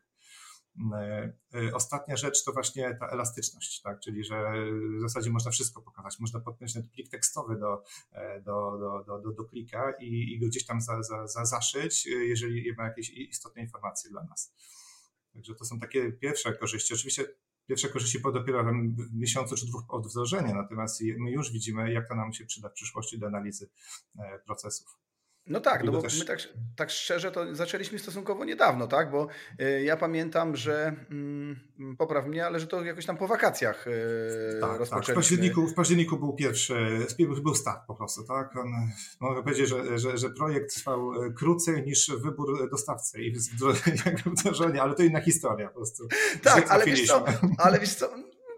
E, 0.94 1.32
e, 1.54 1.74
ostatnia 1.74 2.16
rzecz 2.16 2.44
to 2.44 2.52
właśnie 2.52 2.96
ta 3.00 3.08
elastyczność, 3.08 3.82
tak? 3.82 4.00
czyli 4.00 4.24
że 4.24 4.52
w 4.98 5.00
zasadzie 5.00 5.30
można 5.30 5.50
wszystko 5.50 5.82
pokazać. 5.82 6.20
Można 6.20 6.40
podpiąć 6.40 6.72
ten 6.72 6.88
plik 6.88 7.10
tekstowy 7.10 7.56
do, 7.56 7.82
e, 8.12 8.40
do, 8.40 8.78
do, 9.06 9.20
do, 9.20 9.32
do 9.32 9.44
plika 9.44 9.92
i, 10.00 10.32
i 10.32 10.38
go 10.40 10.46
gdzieś 10.46 10.66
tam 10.66 10.80
za, 10.80 11.02
za, 11.02 11.26
za 11.26 11.44
zaszyć, 11.44 12.06
jeżeli 12.06 12.74
ma 12.76 12.84
jakieś 12.84 13.10
istotne 13.10 13.62
informacje 13.62 14.10
dla 14.10 14.24
nas. 14.24 14.54
Także 15.32 15.54
to 15.54 15.64
są 15.64 15.80
takie 15.80 16.12
pierwsze 16.12 16.52
korzyści. 16.52 16.94
Oczywiście 16.94 17.24
pierwsze 17.66 17.88
korzyści 17.88 18.20
po 18.20 18.32
dopiero 18.32 18.64
w 18.64 19.14
miesiącu 19.14 19.56
czy 19.56 19.66
dwóch 19.66 19.84
od 19.88 20.06
wdrożenia, 20.06 20.54
natomiast 20.54 21.02
my 21.18 21.30
już 21.30 21.52
widzimy, 21.52 21.92
jak 21.92 22.08
to 22.08 22.14
nam 22.14 22.32
się 22.32 22.44
przyda 22.44 22.68
w 22.68 22.72
przyszłości 22.72 23.18
do 23.18 23.26
analizy 23.26 23.70
procesów. 24.44 25.05
No 25.46 25.60
tak, 25.60 25.84
no 25.84 25.92
bo 25.92 26.02
my 26.02 26.24
tak, 26.26 26.38
tak, 26.76 26.90
szczerze 26.90 27.32
to 27.32 27.54
zaczęliśmy 27.54 27.98
stosunkowo 27.98 28.44
niedawno, 28.44 28.86
tak? 28.86 29.10
Bo 29.10 29.28
y, 29.60 29.82
ja 29.82 29.96
pamiętam, 29.96 30.56
że 30.56 30.96
mm, 31.10 31.56
popraw 31.98 32.26
mnie, 32.26 32.46
ale 32.46 32.60
że 32.60 32.66
to 32.66 32.84
jakoś 32.84 33.06
tam 33.06 33.16
po 33.16 33.26
wakacjach 33.26 33.86
y, 33.86 33.90
tak, 34.60 34.78
rozpoczęliśmy. 34.78 35.14
Tak. 35.14 35.24
W, 35.24 35.28
październiku, 35.28 35.66
w 35.66 35.74
październiku 35.74 36.16
był 36.16 36.32
pierwszy, 36.32 37.06
był 37.42 37.54
start 37.54 37.86
po 37.86 37.94
prostu, 37.94 38.24
tak? 38.24 38.56
On, 38.56 38.66
mogę 39.20 39.42
powiedzieć, 39.42 39.68
że, 39.68 39.98
że, 39.98 40.18
że 40.18 40.30
projekt 40.30 40.74
trwał 40.74 41.24
e, 41.24 41.32
krócej 41.32 41.82
niż 41.82 42.10
wybór 42.10 42.70
dostawcy 42.70 43.22
i 43.22 43.32
wdrożenie, 44.26 44.82
ale 44.82 44.94
to 44.94 45.02
inna 45.02 45.20
historia 45.20 45.68
po 45.68 45.74
prostu. 45.74 46.08
Tak, 46.42 46.70
ale 46.70 46.84
wiesz, 46.84 47.06
co, 47.06 47.24
ale 47.58 47.80
wiesz 47.80 47.94
co, 47.94 48.08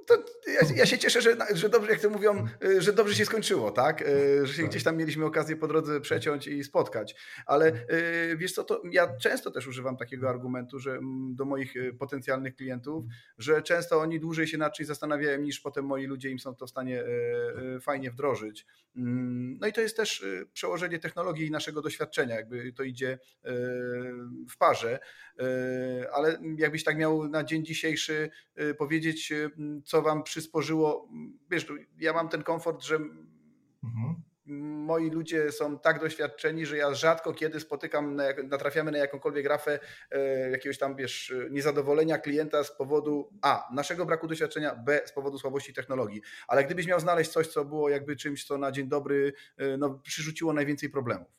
to 0.06 0.16
ja, 0.62 0.74
ja, 0.76 0.86
się 0.86 0.98
cieszę, 0.98 1.22
że, 1.22 1.36
że 1.54 1.68
dobrze, 1.68 1.90
jak 1.90 2.00
to 2.00 2.10
mówią, 2.10 2.46
y, 2.64 2.82
że 2.82 2.92
dobrze 2.92 3.14
się 3.14 3.24
skończyło, 3.24 3.70
tak? 3.70 4.02
Y, 4.02 4.46
że 4.46 4.54
się 4.54 4.62
tak. 4.62 4.70
gdzieś 4.70 4.84
tam 4.84 4.96
mieliśmy 4.96 5.24
okazję 5.24 5.56
po 5.56 5.68
drodze 5.68 6.00
przeciąć 6.00 6.46
i 6.46 6.64
spotkać. 6.64 7.14
Ale 7.46 7.72
y, 7.72 8.36
wiesz 8.36 8.52
co, 8.52 8.64
to 8.64 8.82
ja 8.90 9.16
często 9.16 9.50
też 9.50 9.66
używam 9.66 9.96
takiego 9.96 10.28
argumentu, 10.28 10.78
że 10.78 10.90
mm, 10.90 11.34
do 11.34 11.44
moich 11.44 11.74
potencjalnych 11.98 12.54
klientów, 12.54 13.04
że 13.38 13.62
często 13.62 14.00
oni 14.00 14.20
dłużej 14.20 14.46
się 14.46 14.58
nad 14.58 14.74
czymś 14.74 14.86
zastanawiają 14.86 15.40
niż 15.40 15.60
potem 15.60 15.84
moi 15.84 16.06
ludzie 16.06 16.30
im 16.30 16.38
są 16.38 16.54
to 16.54 16.66
w 16.66 16.70
stanie 16.70 17.04
fajnie 17.80 18.10
wdrożyć. 18.10 18.66
Mm, 18.96 19.58
no 19.60 19.66
i 19.66 19.72
to 19.72 19.80
jest 19.80 19.96
też 19.96 20.24
przełożenie 20.52 20.98
technologii 20.98 21.46
i 21.46 21.50
naszego 21.50 21.82
doświadczenia, 21.82 22.34
jakby 22.34 22.72
to 22.72 22.82
idzie 22.82 23.18
w 24.50 24.56
parze. 24.58 24.98
Ale 26.12 26.38
jakbyś 26.56 26.84
tak 26.84 26.96
miał 26.96 27.28
na 27.28 27.44
dzień 27.44 27.64
dzisiejszy 27.64 28.30
powiedzieć, 28.78 29.32
co 29.84 30.02
wam 30.02 30.22
przysporzyło, 30.48 31.08
wiesz, 31.50 31.66
ja 32.00 32.12
mam 32.12 32.28
ten 32.28 32.42
komfort, 32.42 32.82
że 32.82 32.96
mhm. 32.96 34.22
moi 34.86 35.10
ludzie 35.10 35.52
są 35.52 35.78
tak 35.78 36.00
doświadczeni, 36.00 36.66
że 36.66 36.76
ja 36.76 36.94
rzadko 36.94 37.32
kiedy 37.32 37.60
spotykam, 37.60 38.16
na, 38.16 38.24
natrafiamy 38.44 38.90
na 38.90 38.98
jakąkolwiek 38.98 39.44
grafę 39.44 39.78
e, 40.10 40.50
jakiegoś 40.50 40.78
tam, 40.78 40.96
wiesz, 40.96 41.34
niezadowolenia 41.50 42.18
klienta 42.18 42.64
z 42.64 42.76
powodu 42.76 43.30
A, 43.42 43.68
naszego 43.72 44.06
braku 44.06 44.26
doświadczenia, 44.26 44.74
B, 44.74 45.00
z 45.04 45.12
powodu 45.12 45.38
słabości 45.38 45.74
technologii. 45.74 46.22
Ale 46.48 46.64
gdybyś 46.64 46.86
miał 46.86 47.00
znaleźć 47.00 47.30
coś, 47.30 47.46
co 47.46 47.64
było 47.64 47.88
jakby 47.88 48.16
czymś, 48.16 48.44
co 48.44 48.58
na 48.58 48.72
dzień 48.72 48.88
dobry 48.88 49.32
e, 49.56 49.76
no, 49.76 50.00
przyrzuciło 50.04 50.52
najwięcej 50.52 50.90
problemów. 50.90 51.37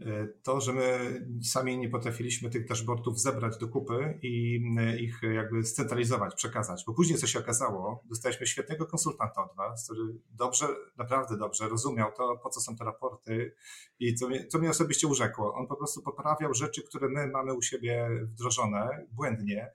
E, 0.00 0.26
to, 0.42 0.60
że 0.60 0.72
my 0.72 1.20
sami 1.42 1.78
nie 1.78 1.88
potrafiliśmy 1.88 2.50
tych 2.50 2.68
dashboardów 2.68 3.20
zebrać 3.20 3.58
do 3.58 3.68
kupy 3.68 4.18
i 4.22 4.60
e, 4.78 4.98
ich 4.98 5.20
jakby 5.34 5.64
scentralizować, 5.64 6.34
przekazać, 6.34 6.84
bo 6.86 6.94
później 6.94 7.18
co 7.18 7.26
się 7.26 7.38
okazało, 7.38 8.02
dostaliśmy 8.04 8.46
świetnego 8.46 8.86
konsultanta 8.86 9.44
od 9.44 9.56
Was, 9.56 9.84
który 9.84 10.02
dobrze, 10.30 10.66
naprawdę 10.96 11.36
dobrze 11.36 11.68
rozumiał 11.68 12.12
to, 12.16 12.36
po 12.42 12.50
co 12.50 12.60
są 12.60 12.76
te 12.76 12.84
raporty 12.84 13.54
i 13.98 14.14
co 14.14 14.28
mnie, 14.28 14.46
co 14.46 14.58
mnie 14.58 14.70
osobiście 14.70 15.06
urzekło. 15.06 15.54
On 15.54 15.66
po 15.66 15.76
prostu 15.76 16.02
poprawiał 16.02 16.54
rzeczy, 16.54 16.82
które 16.82 17.08
my 17.08 17.26
mamy 17.26 17.54
u 17.54 17.62
siebie 17.62 18.08
wdrożone 18.22 19.06
błędnie, 19.12 19.72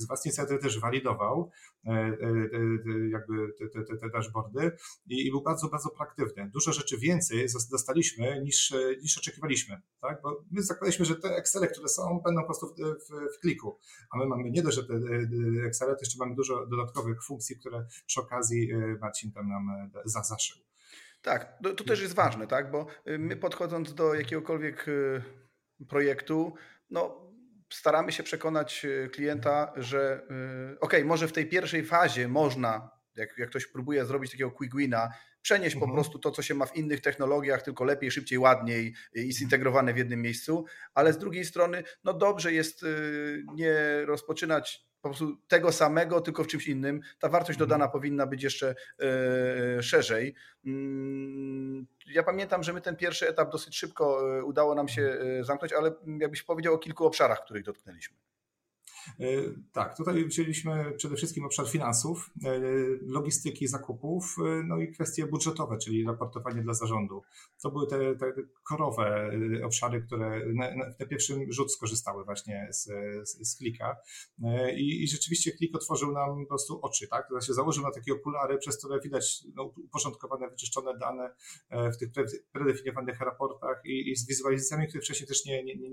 z 0.00 0.06
własnej 0.06 0.30
inicjatywy 0.30 0.58
też 0.60 0.80
walidował 0.80 1.50
e, 1.86 1.90
e, 1.90 1.92
e, 1.92 3.08
jakby 3.10 3.52
te, 3.58 3.84
te, 3.84 3.96
te 3.96 4.10
dashboardy 4.10 4.72
i, 5.06 5.26
i, 5.26 5.30
był 5.30 5.42
bardzo, 5.42 5.68
bardzo 5.68 5.90
praktywny. 5.90 6.50
Dużo 6.54 6.72
rzeczy 6.72 6.98
więcej 6.98 7.46
dostaliśmy 7.70 8.42
niż, 8.42 8.74
niż 9.02 9.18
oczekiwaliśmy, 9.18 9.80
tak? 10.00 10.22
bo 10.22 10.44
my 10.50 10.62
zakładaliśmy, 10.62 11.04
że 11.04 11.16
te 11.16 11.36
Excele, 11.36 11.68
które 11.68 11.88
są, 11.88 12.20
będą 12.24 12.40
po 12.40 12.46
prostu 12.46 12.66
w, 12.66 12.74
w, 12.76 13.36
w 13.36 13.40
kliku, 13.40 13.78
a 14.10 14.18
my 14.18 14.26
mamy 14.26 14.50
nie 14.50 14.62
dość, 14.62 14.76
że 14.76 14.84
te 14.84 14.94
Excele, 15.66 15.94
to 15.94 16.00
jeszcze 16.00 16.18
mamy 16.18 16.34
dużo 16.34 16.66
dodatkowych 16.66 17.24
funkcji, 17.24 17.56
które 17.56 17.86
przy 18.06 18.20
okazji 18.20 18.70
Marcin 19.00 19.32
tam 19.32 19.48
nam 19.48 19.90
zaszył. 20.04 20.56
Tak, 21.22 21.58
to, 21.62 21.74
to 21.74 21.84
też 21.84 22.00
jest 22.00 22.14
ważne, 22.14 22.46
tak? 22.46 22.70
bo 22.70 22.86
my 23.18 23.36
podchodząc 23.36 23.94
do 23.94 24.14
jakiegokolwiek 24.14 24.86
projektu, 25.88 26.54
no 26.90 27.29
staramy 27.70 28.12
się 28.12 28.22
przekonać 28.22 28.84
e, 28.84 29.08
klienta, 29.08 29.72
że 29.76 30.22
e, 30.74 30.80
ok, 30.80 30.94
może 31.04 31.28
w 31.28 31.32
tej 31.32 31.46
pierwszej 31.46 31.84
fazie 31.84 32.28
można, 32.28 32.90
jak, 33.16 33.38
jak 33.38 33.50
ktoś 33.50 33.66
próbuje 33.66 34.04
zrobić 34.04 34.30
takiego 34.30 34.50
quick 34.50 34.76
wina, 34.76 35.10
przenieść 35.42 35.74
mhm. 35.74 35.90
po 35.90 35.94
prostu 35.94 36.18
to, 36.18 36.30
co 36.30 36.42
się 36.42 36.54
ma 36.54 36.66
w 36.66 36.76
innych 36.76 37.00
technologiach, 37.00 37.62
tylko 37.62 37.84
lepiej, 37.84 38.10
szybciej, 38.10 38.38
ładniej 38.38 38.94
i 39.14 39.32
zintegrowane 39.32 39.94
w 39.94 39.98
jednym 39.98 40.22
miejscu, 40.22 40.64
ale 40.94 41.12
z 41.12 41.18
drugiej 41.18 41.44
strony, 41.44 41.82
no 42.04 42.12
dobrze 42.14 42.52
jest 42.52 42.82
e, 42.82 42.86
nie 43.54 44.04
rozpoczynać 44.06 44.89
po 45.00 45.08
prostu 45.08 45.36
tego 45.48 45.72
samego, 45.72 46.20
tylko 46.20 46.44
w 46.44 46.46
czymś 46.46 46.68
innym. 46.68 47.00
Ta 47.18 47.28
wartość 47.28 47.56
mhm. 47.56 47.68
dodana 47.68 47.88
powinna 47.88 48.26
być 48.26 48.42
jeszcze 48.42 48.74
e, 49.00 49.82
szerzej. 49.82 50.34
Mm, 50.66 51.86
ja 52.06 52.22
pamiętam, 52.22 52.62
że 52.62 52.72
my 52.72 52.80
ten 52.80 52.96
pierwszy 52.96 53.28
etap 53.28 53.52
dosyć 53.52 53.78
szybko 53.78 54.36
e, 54.38 54.44
udało 54.44 54.74
nam 54.74 54.88
się 54.88 55.02
e, 55.02 55.44
zamknąć, 55.44 55.72
ale 55.72 55.92
jakbyś 56.18 56.42
powiedział 56.42 56.74
o 56.74 56.78
kilku 56.78 57.06
obszarach, 57.06 57.44
których 57.44 57.64
dotknęliśmy. 57.64 58.16
E, 59.20 59.24
tak, 59.72 59.96
tutaj 59.96 60.24
wzięliśmy 60.24 60.92
przede 60.96 61.16
wszystkim 61.16 61.44
obszar 61.44 61.68
finansów, 61.68 62.30
e, 62.44 62.60
logistyki 63.02 63.68
zakupów, 63.68 64.36
e, 64.38 64.62
no 64.62 64.78
i 64.78 64.92
kwestie 64.92 65.26
budżetowe, 65.26 65.78
czyli 65.78 66.04
raportowanie 66.04 66.62
dla 66.62 66.74
zarządu. 66.74 67.22
To 67.62 67.70
były 67.70 67.86
te, 67.86 68.16
te 68.16 68.32
korowe 68.62 69.30
obszary, 69.64 70.02
które 70.02 70.42
na, 70.54 70.76
na, 70.76 70.84
na 71.00 71.06
pierwszym 71.06 71.52
rzut 71.52 71.72
skorzystały 71.72 72.24
właśnie 72.24 72.68
z, 72.70 72.84
z, 73.28 73.48
z 73.48 73.56
klika. 73.56 73.96
I, 74.76 75.02
I, 75.02 75.08
rzeczywiście 75.08 75.52
klik 75.52 75.76
otworzył 75.76 76.12
nam 76.12 76.42
po 76.42 76.48
prostu 76.48 76.80
oczy, 76.82 77.08
tak? 77.08 77.28
To 77.28 77.34
znaczy 77.34 77.54
założył 77.54 77.84
na 77.84 77.90
takie 77.90 78.12
okulary, 78.12 78.58
przez 78.58 78.78
które 78.78 79.00
widać 79.00 79.44
no, 79.54 79.62
uporządkowane, 79.64 80.50
wyczyszczone 80.50 80.98
dane 80.98 81.34
w 81.70 81.96
tych 81.96 82.08
predefiniowanych 82.52 83.20
raportach 83.20 83.82
i, 83.84 84.10
i 84.10 84.16
z 84.16 84.26
wizualizacjami, 84.26 84.88
które 84.88 85.02
wcześniej 85.02 85.28
też 85.28 85.44
nie, 85.44 85.64
nie, 85.64 85.76
nie 85.76 85.90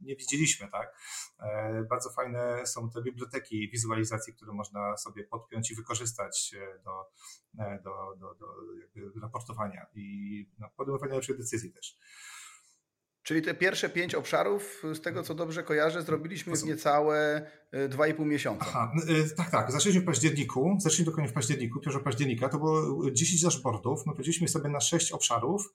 nie 0.00 0.16
widzieliśmy, 0.16 0.68
tak? 0.68 0.94
E, 1.40 1.82
bardzo 1.82 2.10
fajne 2.10 2.66
są 2.66 2.90
te 2.90 3.02
biblioteki 3.02 3.70
wizualizacji, 3.70 4.34
które 4.34 4.52
można 4.52 4.96
sobie 4.96 5.24
podpiąć 5.24 5.70
i 5.70 5.74
wykorzystać 5.74 6.54
e, 6.58 6.78
do, 6.78 7.10
e, 7.58 7.80
do, 7.82 8.16
do, 8.16 8.34
do 8.34 9.20
raportowania 9.22 9.86
i 9.94 10.46
no, 10.58 10.68
podejmowania 10.76 11.14
lepszych 11.14 11.38
decyzji 11.38 11.72
też. 11.72 11.98
Czyli 13.22 13.42
te 13.42 13.54
pierwsze 13.54 13.88
pięć 13.88 14.14
obszarów, 14.14 14.82
z 14.94 15.00
tego 15.00 15.22
co 15.22 15.34
dobrze 15.34 15.62
kojarzę, 15.62 16.02
zrobiliśmy 16.02 16.56
w 16.56 16.64
niecałe 16.64 17.50
2,5 17.72 18.26
miesiąca. 18.26 18.66
Aha, 18.68 18.92
tak, 19.36 19.50
tak. 19.50 19.72
Zaczęliśmy 19.72 20.02
w 20.02 20.04
październiku, 20.04 20.76
zaczęliśmy 20.78 21.04
dokładnie 21.04 21.28
w 21.28 21.34
październiku, 21.34 21.80
1 21.86 22.02
października, 22.02 22.48
to 22.48 22.58
było 22.58 23.10
10 23.10 23.42
dashboardów, 23.42 24.06
my 24.06 24.12
podzieliliśmy 24.12 24.48
sobie 24.48 24.68
na 24.68 24.80
6 24.80 25.12
obszarów 25.12 25.74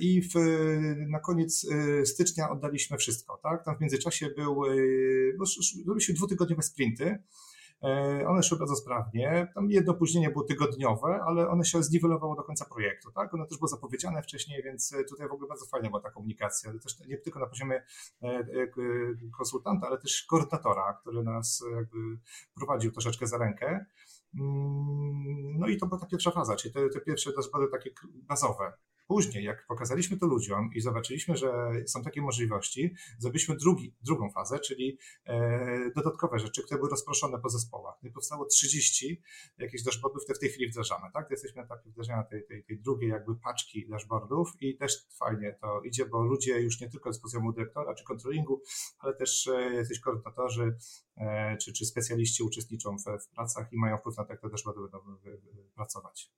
i 0.00 0.22
w, 0.22 0.34
na 1.08 1.20
koniec 1.20 1.66
stycznia 2.04 2.50
oddaliśmy 2.50 2.96
wszystko, 2.98 3.40
tak? 3.42 3.64
Tam 3.64 3.76
w 3.76 3.80
międzyczasie 3.80 4.28
był, 4.36 4.62
robiliśmy 5.86 6.14
dwutygodniowe 6.14 6.62
sprinty, 6.62 6.88
E, 7.04 7.18
one 8.26 8.42
szły 8.42 8.58
bardzo 8.58 8.76
sprawnie. 8.76 9.52
Tam 9.54 9.70
jedno 9.70 9.92
opóźnienie 9.92 10.30
było 10.30 10.44
tygodniowe, 10.44 11.20
ale 11.26 11.48
one 11.48 11.64
się 11.64 11.82
zniwelowało 11.82 12.36
do 12.36 12.42
końca 12.42 12.64
projektu. 12.64 13.12
Tak? 13.12 13.34
One 13.34 13.46
też 13.46 13.58
było 13.58 13.68
zapowiedziane 13.68 14.22
wcześniej, 14.22 14.62
więc 14.62 14.92
e, 14.92 15.04
tutaj 15.04 15.28
w 15.28 15.32
ogóle 15.32 15.48
bardzo 15.48 15.66
fajna 15.66 15.88
była 15.88 16.00
ta 16.00 16.10
komunikacja. 16.10 16.72
Też 16.72 17.00
nie 17.08 17.18
tylko 17.18 17.40
na 17.40 17.46
poziomie 17.46 17.82
e, 18.22 18.44
konsultanta, 19.36 19.86
ale 19.86 19.98
też 19.98 20.22
koordynatora, 20.22 20.98
który 21.00 21.22
nas 21.22 21.64
jakby 21.74 21.98
prowadził 22.54 22.92
troszeczkę 22.92 23.26
za 23.26 23.38
rękę. 23.38 23.86
Mm, 24.40 25.58
no 25.58 25.68
i 25.68 25.76
to 25.76 25.86
była 25.86 26.00
ta 26.00 26.06
pierwsza 26.06 26.30
faza, 26.30 26.56
czyli 26.56 26.74
te, 26.74 26.88
te 26.88 27.00
pierwsze 27.00 27.32
dashboardy 27.32 27.70
takie 27.70 27.90
bazowe. 28.04 28.72
Później, 29.08 29.44
jak 29.44 29.66
pokazaliśmy 29.66 30.16
to 30.16 30.26
ludziom 30.26 30.70
i 30.74 30.80
zobaczyliśmy, 30.80 31.36
że 31.36 31.72
są 31.86 32.02
takie 32.02 32.22
możliwości, 32.22 32.94
zrobiliśmy 33.18 33.56
drugi, 33.56 33.96
drugą 34.02 34.30
fazę, 34.30 34.58
czyli 34.60 34.98
e, 35.24 35.90
dodatkowe 35.96 36.38
rzeczy, 36.38 36.62
które 36.62 36.78
były 36.78 36.90
rozproszone 36.90 37.38
po 37.38 37.48
zespołach. 37.48 37.94
No 38.02 38.08
I 38.08 38.12
powstało 38.12 38.44
30 38.44 39.22
jakichś 39.58 39.82
dashboardów, 39.82 40.22
które 40.22 40.36
w 40.36 40.40
tej 40.40 40.48
chwili 40.48 40.70
wdrażamy. 40.70 41.06
Tak? 41.12 41.30
Jesteśmy 41.30 41.56
na 41.56 41.64
etapie 41.66 41.90
wdrażania 41.90 42.22
tej, 42.22 42.46
tej, 42.46 42.64
tej 42.64 42.80
drugiej 42.80 43.10
jakby 43.10 43.36
paczki 43.36 43.88
dashboardów 43.88 44.52
i 44.60 44.76
też 44.76 45.06
fajnie 45.18 45.58
to 45.60 45.80
idzie, 45.82 46.06
bo 46.06 46.22
ludzie 46.22 46.60
już 46.60 46.80
nie 46.80 46.90
tylko 46.90 47.12
z 47.12 47.20
poziomu 47.20 47.52
dyrektora 47.52 47.94
czy 47.94 48.04
kontrolingu, 48.04 48.62
ale 48.98 49.14
też 49.14 49.46
e, 49.46 49.74
jacyś 49.74 50.00
koordynatorzy 50.00 50.76
e, 51.16 51.56
czy, 51.56 51.72
czy 51.72 51.86
specjaliści 51.86 52.42
uczestniczą 52.42 52.96
w, 52.98 53.22
w 53.24 53.28
pracach 53.28 53.72
i 53.72 53.78
mają 53.78 53.98
wpływ 53.98 54.16
na 54.16 54.24
to, 54.24 54.32
jak 54.32 54.40
te 54.40 54.48
dashboardy 54.48 54.80
będą 54.80 54.98
pracować. 55.74 56.32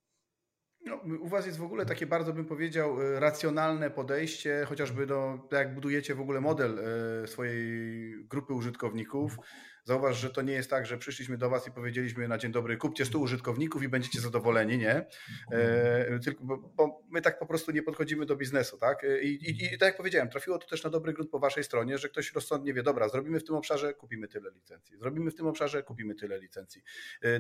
No, 0.90 0.96
u 1.20 1.28
Was 1.28 1.46
jest 1.46 1.58
w 1.58 1.62
ogóle 1.62 1.86
takie 1.86 2.06
bardzo, 2.06 2.32
bym 2.32 2.44
powiedział, 2.44 3.02
e, 3.02 3.20
racjonalne 3.20 3.90
podejście, 3.90 4.64
chociażby 4.68 5.06
do, 5.06 5.38
jak 5.52 5.74
budujecie 5.74 6.14
w 6.14 6.20
ogóle 6.20 6.40
model 6.40 6.78
e, 6.78 7.26
swojej 7.26 8.24
grupy 8.24 8.52
użytkowników. 8.52 9.36
Zauważ, 9.84 10.16
że 10.16 10.30
to 10.30 10.42
nie 10.42 10.52
jest 10.52 10.70
tak, 10.70 10.86
że 10.86 10.98
przyszliśmy 10.98 11.38
do 11.38 11.50
Was 11.50 11.68
i 11.68 11.70
powiedzieliśmy 11.70 12.28
na 12.28 12.38
dzień 12.38 12.52
dobry, 12.52 12.76
kupcie 12.76 13.04
100 13.04 13.18
użytkowników 13.18 13.82
i 13.82 13.88
będziecie 13.88 14.20
zadowoleni, 14.20 14.78
nie? 14.78 15.06
E, 15.52 16.18
tylko, 16.24 16.44
bo, 16.44 17.02
my 17.10 17.22
tak 17.22 17.38
po 17.38 17.46
prostu 17.46 17.72
nie 17.72 17.82
podchodzimy 17.82 18.26
do 18.26 18.36
biznesu, 18.36 18.78
tak? 18.78 19.06
I, 19.22 19.26
i, 19.26 19.74
I, 19.74 19.78
tak 19.78 19.86
jak 19.86 19.96
powiedziałem, 19.96 20.28
trafiło 20.28 20.58
to 20.58 20.66
też 20.66 20.84
na 20.84 20.90
dobry 20.90 21.12
grunt 21.12 21.30
po 21.30 21.38
Waszej 21.38 21.64
stronie, 21.64 21.98
że 21.98 22.08
ktoś 22.08 22.32
rozsądnie 22.32 22.74
wie, 22.74 22.82
dobra, 22.82 23.08
zrobimy 23.08 23.40
w 23.40 23.44
tym 23.44 23.54
obszarze, 23.54 23.94
kupimy 23.94 24.28
tyle 24.28 24.50
licencji. 24.50 24.98
Zrobimy 24.98 25.30
w 25.30 25.34
tym 25.34 25.46
obszarze, 25.46 25.82
kupimy 25.82 26.14
tyle 26.14 26.38
licencji. 26.38 26.82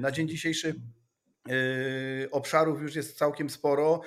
Na 0.00 0.10
dzień 0.10 0.28
dzisiejszy 0.28 0.74
obszarów 2.30 2.82
już 2.82 2.94
jest 2.94 3.18
całkiem 3.18 3.50
sporo. 3.50 4.00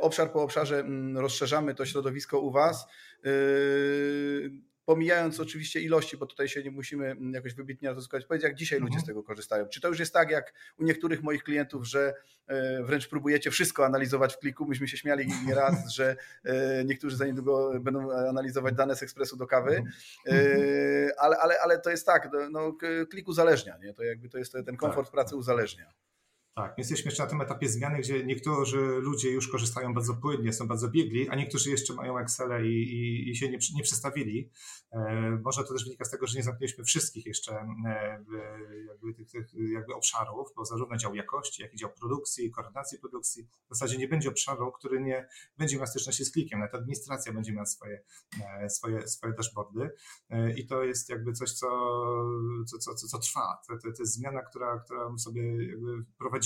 Obszar 0.00 0.32
po 0.32 0.42
obszarze 0.42 0.80
mm, 0.80 1.18
rozszerzamy 1.18 1.74
to 1.74 1.86
środowisko 1.86 2.40
u 2.40 2.50
Was 2.50 2.86
pomijając 4.84 5.40
oczywiście 5.40 5.80
ilości, 5.80 6.16
bo 6.16 6.26
tutaj 6.26 6.48
się 6.48 6.62
nie 6.62 6.70
musimy 6.70 7.06
mm, 7.06 7.32
jakoś 7.32 7.54
wybitnie 7.54 7.88
na 7.88 7.94
to 7.94 8.00
skupiać, 8.00 8.26
powiedzieć, 8.26 8.44
jak 8.44 8.54
dzisiaj 8.54 8.80
ludzie 8.80 8.98
z 8.98 9.02
mhm. 9.02 9.06
tego 9.06 9.22
korzystają. 9.22 9.68
Czy 9.68 9.80
to 9.80 9.88
już 9.88 9.98
jest 9.98 10.12
tak, 10.12 10.30
jak 10.30 10.52
u 10.78 10.84
niektórych 10.84 11.22
moich 11.22 11.42
klientów, 11.42 11.86
że 11.86 12.14
e, 12.46 12.82
wręcz 12.82 13.08
próbujecie 13.08 13.50
wszystko 13.50 13.86
analizować 13.86 14.34
w 14.34 14.38
kliku? 14.38 14.66
Myśmy 14.66 14.88
się 14.88 14.96
śmiali 14.96 15.28
nieraz, 15.46 15.74
że 15.96 16.16
e, 16.44 16.84
niektórzy 16.84 17.16
za 17.16 17.26
niedługo 17.26 17.80
będą 17.80 18.12
analizować 18.12 18.74
dane 18.74 18.96
z 18.96 19.02
ekspresu 19.02 19.36
do 19.36 19.46
kawy, 19.46 19.76
mhm. 19.76 19.92
e, 20.26 21.20
ale, 21.20 21.38
ale, 21.38 21.60
ale 21.60 21.78
to 21.78 21.90
jest 21.90 22.06
tak, 22.06 22.30
no, 22.50 22.72
klik 23.10 23.28
uzależnia, 23.28 23.78
nie? 23.78 23.94
to 23.94 24.02
jakby 24.02 24.28
to 24.28 24.38
jest 24.38 24.52
ten 24.66 24.76
komfort 24.76 25.06
tak. 25.06 25.12
pracy 25.12 25.36
uzależnia. 25.36 25.92
Tak, 26.54 26.78
jesteśmy 26.78 27.08
jeszcze 27.08 27.22
na 27.22 27.28
tym 27.28 27.40
etapie 27.40 27.68
zmiany, 27.68 27.98
gdzie 27.98 28.24
niektórzy 28.24 28.80
ludzie 28.80 29.30
już 29.30 29.48
korzystają 29.48 29.94
bardzo 29.94 30.14
płynnie, 30.14 30.52
są 30.52 30.68
bardzo 30.68 30.88
biegli, 30.88 31.28
a 31.28 31.34
niektórzy 31.34 31.70
jeszcze 31.70 31.94
mają 31.94 32.18
Excel 32.18 32.66
i, 32.66 32.68
i, 32.68 33.30
i 33.30 33.36
się 33.36 33.50
nie, 33.50 33.58
nie 33.74 33.82
przestawili. 33.82 34.50
E, 34.92 35.30
może 35.44 35.64
to 35.64 35.72
też 35.72 35.84
wynika 35.84 36.04
z 36.04 36.10
tego, 36.10 36.26
że 36.26 36.38
nie 36.38 36.44
zamknęliśmy 36.44 36.84
wszystkich 36.84 37.26
jeszcze 37.26 37.52
e, 37.86 38.24
jakby 38.88 39.14
tych, 39.14 39.30
tych 39.30 39.54
jakby 39.72 39.94
obszarów, 39.94 40.52
bo 40.56 40.64
zarówno 40.64 40.96
dział 40.96 41.14
jakości, 41.14 41.62
jak 41.62 41.74
i 41.74 41.76
dział 41.76 41.90
produkcji, 41.90 42.50
koordynacji 42.50 42.98
produkcji. 42.98 43.44
W 43.44 43.76
zasadzie 43.76 43.98
nie 43.98 44.08
będzie 44.08 44.28
obszaru, 44.28 44.72
który 44.72 45.00
nie 45.00 45.28
będzie 45.58 45.76
miał 45.76 45.86
styczności 45.86 46.24
z 46.24 46.32
klikiem. 46.32 46.58
Nawet 46.60 46.74
administracja 46.74 47.32
będzie 47.32 47.52
miała 47.52 47.66
swoje, 47.66 48.02
e, 48.60 48.70
swoje, 48.70 49.08
swoje 49.08 49.32
dashboardy 49.32 49.90
e, 50.30 50.52
i 50.52 50.66
to 50.66 50.82
jest 50.82 51.08
jakby 51.08 51.32
coś, 51.32 51.52
co, 51.52 51.68
co, 52.66 52.78
co, 52.78 52.94
co, 52.94 53.06
co 53.06 53.18
trwa. 53.18 53.58
To, 53.68 53.74
to, 53.76 53.82
to 53.82 54.02
jest 54.02 54.14
zmiana, 54.14 54.42
która, 54.42 54.78
która 54.78 55.18
sobie 55.18 55.66
jakby 55.66 56.04
prowadzi 56.18 56.41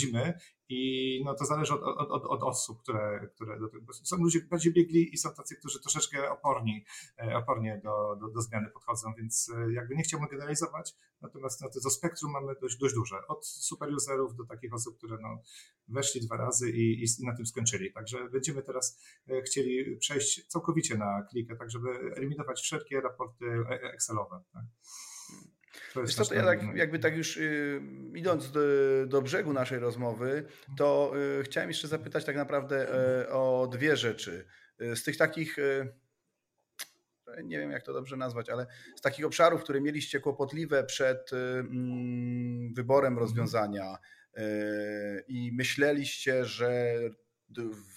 i 0.69 1.23
no 1.25 1.35
to 1.35 1.45
zależy 1.45 1.75
od, 1.75 1.83
od, 1.83 2.11
od, 2.11 2.25
od 2.25 2.43
osób, 2.43 2.83
które, 2.83 3.29
które 3.35 3.61
do 3.61 3.69
tego, 3.69 3.93
są 3.93 4.17
ludzie 4.17 4.41
bardziej 4.41 4.73
biegli 4.73 5.15
i 5.15 5.19
są 5.19 5.35
tacy, 5.35 5.57
którzy 5.57 5.81
troszeczkę 5.81 6.31
oporni, 6.31 6.85
e, 7.19 7.37
opornie 7.37 7.81
do, 7.85 8.17
do, 8.21 8.29
do 8.29 8.41
zmiany 8.41 8.71
podchodzą, 8.71 9.15
więc 9.19 9.51
e, 9.57 9.73
jakby 9.73 9.97
nie 9.97 10.03
chciałbym 10.03 10.29
generalizować, 10.29 10.95
natomiast 11.21 11.63
no, 11.63 11.69
to 11.83 11.91
spektrum 11.91 12.33
mamy 12.33 12.55
dość, 12.61 12.77
dość 12.77 12.95
duże, 12.95 13.27
od 13.29 13.47
super 13.47 13.95
userów 13.95 14.37
do 14.37 14.47
takich 14.47 14.75
osób, 14.75 14.99
które 14.99 15.19
no, 15.23 15.43
weszli 15.89 16.21
dwa 16.21 16.37
razy 16.37 16.71
i, 16.71 17.05
i 17.05 17.07
na 17.27 17.37
tym 17.37 17.47
skończyli, 17.47 17.93
także 17.93 18.29
będziemy 18.31 18.63
teraz 18.63 19.01
e, 19.29 19.43
chcieli 19.43 19.97
przejść 19.97 20.47
całkowicie 20.47 20.97
na 20.97 21.23
klikę, 21.31 21.57
tak 21.57 21.71
żeby 21.71 21.89
eliminować 22.17 22.61
wszelkie 22.61 23.01
raporty 23.01 23.45
Excelowe. 23.95 24.43
Tak? 24.53 24.65
Wiesz 25.97 26.15
co, 26.15 26.25
to 26.25 26.35
ja 26.35 26.45
tak, 26.45 26.61
jakby 26.75 26.99
tak 26.99 27.17
już 27.17 27.37
y, 27.37 27.81
idąc 28.15 28.53
do, 28.53 28.61
do, 29.07 29.23
brzegu 29.23 29.53
naszej 29.53 29.79
rozmowy, 29.79 30.45
to 30.79 31.13
y, 31.41 31.43
chciałem 31.43 31.71
jeszcze 31.71 31.89
zapytać 31.89 32.25
tak 32.25 32.37
naprawdę 32.37 32.89
y, 33.23 33.29
o 33.29 33.69
dwie 33.73 33.97
rzeczy. 33.97 34.47
Y, 34.83 34.97
z 34.97 35.05
tych 35.05 35.17
takich, 35.17 35.59
y, 35.59 35.95
nie 37.45 37.59
wiem 37.59 37.71
jak 37.71 37.83
to 37.83 37.93
dobrze 37.93 38.17
nazwać, 38.17 38.51
ale 38.51 38.67
z 38.97 39.01
takich 39.01 39.27
obszarów, 39.27 39.63
które 39.63 39.81
mieliście 39.81 40.21
kłopotliwe 40.21 40.85
przed 40.85 41.33
y, 41.33 41.37
mm, 41.37 42.75
wyborem 42.75 43.19
rozwiązania 43.19 43.99
i 45.29 45.53
myśleliście, 45.55 46.45
że 46.45 46.95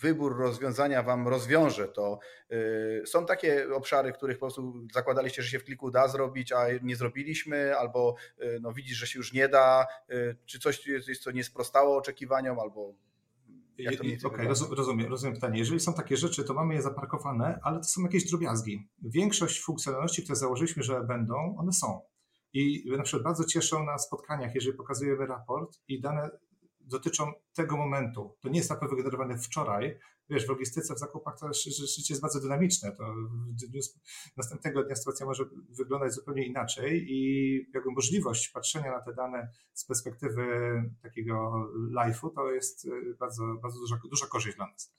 wybór 0.02 0.38
rozwiązania 0.38 1.04
wam 1.04 1.28
rozwiąże, 1.28 1.88
to 1.88 2.20
y, 2.52 3.04
są 3.06 3.26
takie 3.26 3.76
obszary, 3.76 4.12
których 4.12 4.38
po 4.38 4.46
prostu 4.46 4.74
zakładaliście, 4.94 5.42
że 5.42 5.50
się 5.50 5.60
w 5.60 5.64
kliku 5.64 5.92
da 5.92 6.08
zrobić, 6.08 6.52
a 6.52 6.66
nie 6.82 6.96
zrobiliśmy, 6.96 7.78
albo 7.78 8.16
y, 8.42 8.60
no, 8.62 8.74
widzisz, 8.74 8.98
że 8.98 9.08
się 9.08 9.20
już 9.20 9.34
nie 9.34 9.48
da, 9.48 9.88
y, 10.12 10.36
czy 10.46 10.60
coś 10.60 10.88
jest, 10.88 11.24
co 11.24 11.32
nie 11.32 11.44
sprostało 11.44 11.98
oczekiwaniom, 11.98 12.60
albo 12.60 12.94
Okej, 13.88 14.18
okay, 14.24 14.48
rozumiem, 14.76 15.10
rozumiem 15.10 15.36
pytanie. 15.36 15.60
Jeżeli 15.60 15.80
są 15.80 15.94
takie 15.94 16.18
rzeczy, 16.18 16.44
to 16.44 16.54
mamy 16.54 16.74
je 16.74 16.82
zaparkowane, 16.82 17.60
ale 17.64 17.78
to 17.78 17.84
są 17.84 18.02
jakieś 18.04 18.30
drobiazgi. 18.30 18.88
Większość 19.02 19.62
funkcjonalności, 19.62 20.24
które 20.24 20.36
założyliśmy, 20.36 20.84
że 20.84 21.04
będą, 21.04 21.56
one 21.58 21.74
są. 21.74 22.02
I 22.54 22.92
na 22.98 23.04
przykład 23.04 23.24
bardzo 23.24 23.44
cieszą 23.44 23.84
na 23.84 23.98
spotkaniach, 23.98 24.56
jeżeli 24.56 24.78
pokazujemy 24.78 25.26
raport 25.26 25.80
i 25.88 26.02
dane 26.02 26.30
dotyczą 26.90 27.34
tego 27.54 27.78
momentu. 27.78 28.38
To 28.42 28.50
nie 28.50 28.58
jest 28.58 28.70
raport 28.70 28.92
wygenerowany 28.92 29.38
wczoraj. 29.38 30.00
Wiesz, 30.30 30.46
w 30.46 30.50
logistyce, 30.50 30.96
w 30.96 31.00
zakupach 31.00 31.40
to 31.40 31.54
życie 31.54 32.14
jest 32.14 32.22
bardzo 32.22 32.40
dynamiczne. 32.40 32.92
To 32.92 33.14
następnego 34.38 34.84
dnia 34.84 34.96
sytuacja 34.96 35.26
może 35.26 35.46
wyglądać 35.70 36.14
zupełnie 36.14 36.46
inaczej 36.46 37.06
i 37.10 37.54
jakby 37.74 37.92
możliwość 37.92 38.50
patrzenia 38.50 38.92
na 38.92 39.02
te 39.02 39.14
dane 39.14 39.52
z 39.74 39.86
perspektywy 39.86 40.44
takiego 41.02 41.68
live'u 41.92 42.34
to 42.36 42.52
jest 42.52 42.86
y, 42.86 43.16
bardzo, 43.20 43.44
bardzo 43.62 43.80
duża, 43.80 44.00
duża 44.10 44.26
korzyść 44.28 44.58
dla 44.58 44.68
nas. 44.68 44.94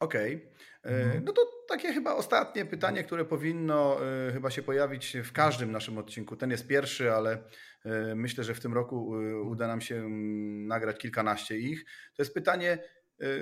Okej. 0.00 0.36
Okay. 0.36 0.56
Mhm. 0.82 1.24
No 1.24 1.32
to 1.32 1.42
takie 1.68 1.92
chyba 1.92 2.14
ostatnie 2.14 2.64
pytanie, 2.64 3.04
które 3.04 3.24
powinno 3.24 3.98
y, 4.28 4.32
chyba 4.32 4.50
się 4.50 4.62
pojawić 4.62 5.16
w 5.24 5.32
każdym 5.32 5.72
naszym 5.72 5.98
odcinku. 5.98 6.36
Ten 6.36 6.50
jest 6.50 6.66
pierwszy, 6.66 7.12
ale 7.12 7.38
y, 7.86 8.14
myślę, 8.14 8.44
że 8.44 8.54
w 8.54 8.60
tym 8.60 8.74
roku 8.74 9.12
uda 9.44 9.66
nam 9.66 9.80
się 9.80 9.96
mm, 9.96 10.66
nagrać 10.66 10.98
kilkanaście 10.98 11.58
ich. 11.58 11.84
To 12.16 12.22
jest 12.22 12.34
pytanie 12.34 12.78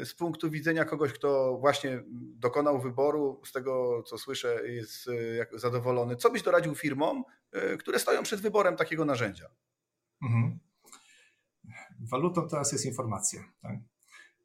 z 0.04 0.14
punktu 0.14 0.50
widzenia 0.50 0.84
kogoś, 0.84 1.12
kto 1.12 1.58
właśnie 1.60 2.02
dokonał 2.38 2.80
wyboru, 2.80 3.42
z 3.44 3.52
tego 3.52 4.02
co 4.02 4.18
słyszę, 4.18 4.68
jest 4.68 5.08
zadowolony. 5.52 6.16
Co 6.16 6.30
byś 6.30 6.42
doradził 6.42 6.74
firmom, 6.74 7.24
które 7.78 7.98
stoją 7.98 8.22
przed 8.22 8.40
wyborem 8.40 8.76
takiego 8.76 9.04
narzędzia? 9.04 9.50
Mhm. 10.22 10.58
Walutą 12.10 12.48
teraz 12.48 12.72
jest 12.72 12.86
informacja. 12.86 13.44
Tak? 13.62 13.76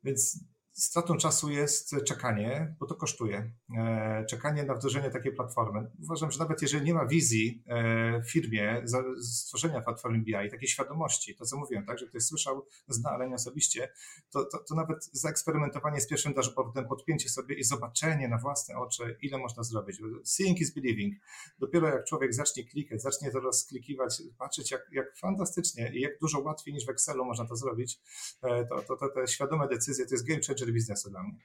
Więc 0.04 0.39
Stratą 0.73 1.17
czasu 1.17 1.49
jest 1.49 1.95
czekanie, 2.05 2.75
bo 2.79 2.86
to 2.86 2.95
kosztuje. 2.95 3.51
E, 3.77 4.25
czekanie 4.29 4.63
na 4.63 4.75
wdrożenie 4.75 5.10
takiej 5.10 5.34
platformy. 5.34 5.91
Uważam, 6.03 6.32
że 6.32 6.39
nawet 6.39 6.62
jeżeli 6.62 6.86
nie 6.86 6.93
ma 6.93 7.05
wizji 7.05 7.63
e, 7.67 8.21
w 8.21 8.32
firmie 8.32 8.84
stworzenia 9.21 9.82
platformy 9.82 10.19
BI, 10.19 10.49
takiej 10.51 10.67
świadomości, 10.67 11.36
to 11.36 11.45
co 11.45 11.58
mówiłem, 11.58 11.86
tak, 11.86 11.99
że 11.99 12.08
ktoś 12.08 12.23
słyszał, 12.23 12.65
zna, 12.88 13.10
ale 13.10 13.29
nie 13.29 13.36
osobiście, 13.36 13.89
to, 14.32 14.45
to, 14.45 14.58
to 14.58 14.75
nawet 14.75 15.10
zaeksperymentowanie 15.12 16.01
z 16.01 16.08
pierwszym 16.08 16.34
dashboardem, 16.34 16.88
podpięcie 16.88 17.29
sobie 17.29 17.55
i 17.55 17.63
zobaczenie 17.63 18.27
na 18.27 18.38
własne 18.38 18.77
oczy, 18.77 19.17
ile 19.21 19.38
można 19.38 19.63
zrobić. 19.63 20.01
Seeing 20.23 20.62
is 20.62 20.73
believing. 20.73 21.15
Dopiero 21.60 21.88
jak 21.88 22.05
człowiek 22.05 22.34
zacznie 22.34 22.63
klikać, 22.63 23.01
zacznie 23.01 23.32
to 23.32 23.39
rozklikiwać, 23.39 24.21
patrzeć 24.38 24.71
jak, 24.71 24.88
jak 24.91 25.17
fantastycznie 25.17 25.91
i 25.93 26.01
jak 26.01 26.19
dużo 26.19 26.39
łatwiej 26.39 26.73
niż 26.73 26.86
w 26.86 26.89
Excelu 26.89 27.25
można 27.25 27.45
to 27.45 27.55
zrobić, 27.55 27.99
e, 28.41 28.65
to, 28.65 28.82
to, 28.82 28.97
to 28.97 29.10
te 29.10 29.27
świadome 29.27 29.67
decyzje 29.67 30.05
to 30.05 30.13
jest 30.13 30.27
game 30.27 30.41
changer 30.47 30.59
biznesu 30.65 31.10
dla 31.10 31.24
mnie. 31.24 31.39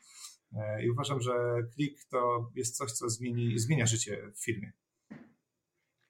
E, 0.57 0.85
I 0.85 0.90
uważam, 0.90 1.20
że 1.20 1.33
klik 1.74 2.05
to 2.11 2.50
jest 2.55 2.77
coś, 2.77 2.92
co 2.92 3.09
zmieni, 3.09 3.59
zmienia 3.59 3.87
życie 3.87 4.33
w 4.35 4.44
firmie. 4.44 4.72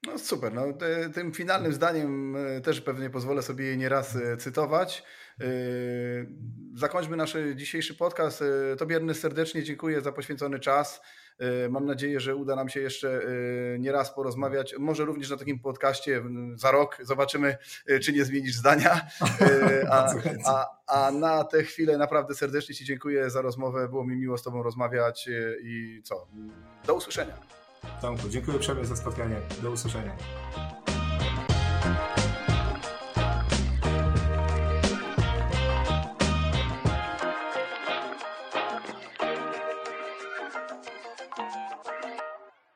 No 0.05 0.19
super. 0.19 0.53
No, 0.53 0.73
te, 0.73 1.09
tym 1.09 1.33
finalnym 1.33 1.73
zdaniem 1.73 2.35
e, 2.35 2.61
też 2.61 2.81
pewnie 2.81 3.09
pozwolę 3.09 3.41
sobie 3.41 3.65
je 3.65 3.77
nieraz 3.77 4.15
e, 4.15 4.37
cytować. 4.37 5.03
Zakończmy 6.73 7.17
nasz 7.17 7.37
dzisiejszy 7.55 7.95
podcast. 7.95 8.43
Tobie 8.77 9.13
serdecznie 9.13 9.63
dziękuję 9.63 10.01
za 10.01 10.11
poświęcony 10.11 10.59
czas. 10.59 11.01
E, 11.39 11.69
mam 11.69 11.85
nadzieję, 11.85 12.19
że 12.19 12.35
uda 12.35 12.55
nam 12.55 12.69
się 12.69 12.79
jeszcze 12.79 13.21
e, 13.75 13.79
nie 13.79 13.91
raz 13.91 14.13
porozmawiać. 14.13 14.75
Może 14.79 15.05
również 15.05 15.29
na 15.29 15.37
takim 15.37 15.59
podcaście 15.59 16.23
za 16.55 16.71
rok 16.71 16.97
zobaczymy, 17.01 17.57
e, 17.87 17.99
czy 17.99 18.13
nie 18.13 18.25
zmienisz 18.25 18.55
zdania. 18.55 19.01
A, 19.89 20.13
a, 20.45 20.67
a 20.87 21.11
na 21.11 21.43
tę 21.43 21.63
chwilę 21.63 21.97
naprawdę 21.97 22.35
serdecznie 22.35 22.75
Ci 22.75 22.85
dziękuję 22.85 23.29
za 23.29 23.41
rozmowę. 23.41 23.89
Było 23.89 24.05
mi 24.05 24.15
miło 24.15 24.37
z 24.37 24.43
Tobą 24.43 24.63
rozmawiać 24.63 25.29
i 25.63 26.01
co? 26.03 26.27
Do 26.87 26.95
usłyszenia. 26.95 27.33
Tomku, 28.01 28.29
dziękuję 28.29 28.57
uprzejmie 28.57 28.85
za 28.85 28.95
spotkanie. 28.95 29.35
Do 29.63 29.71
usłyszenia. 29.71 30.15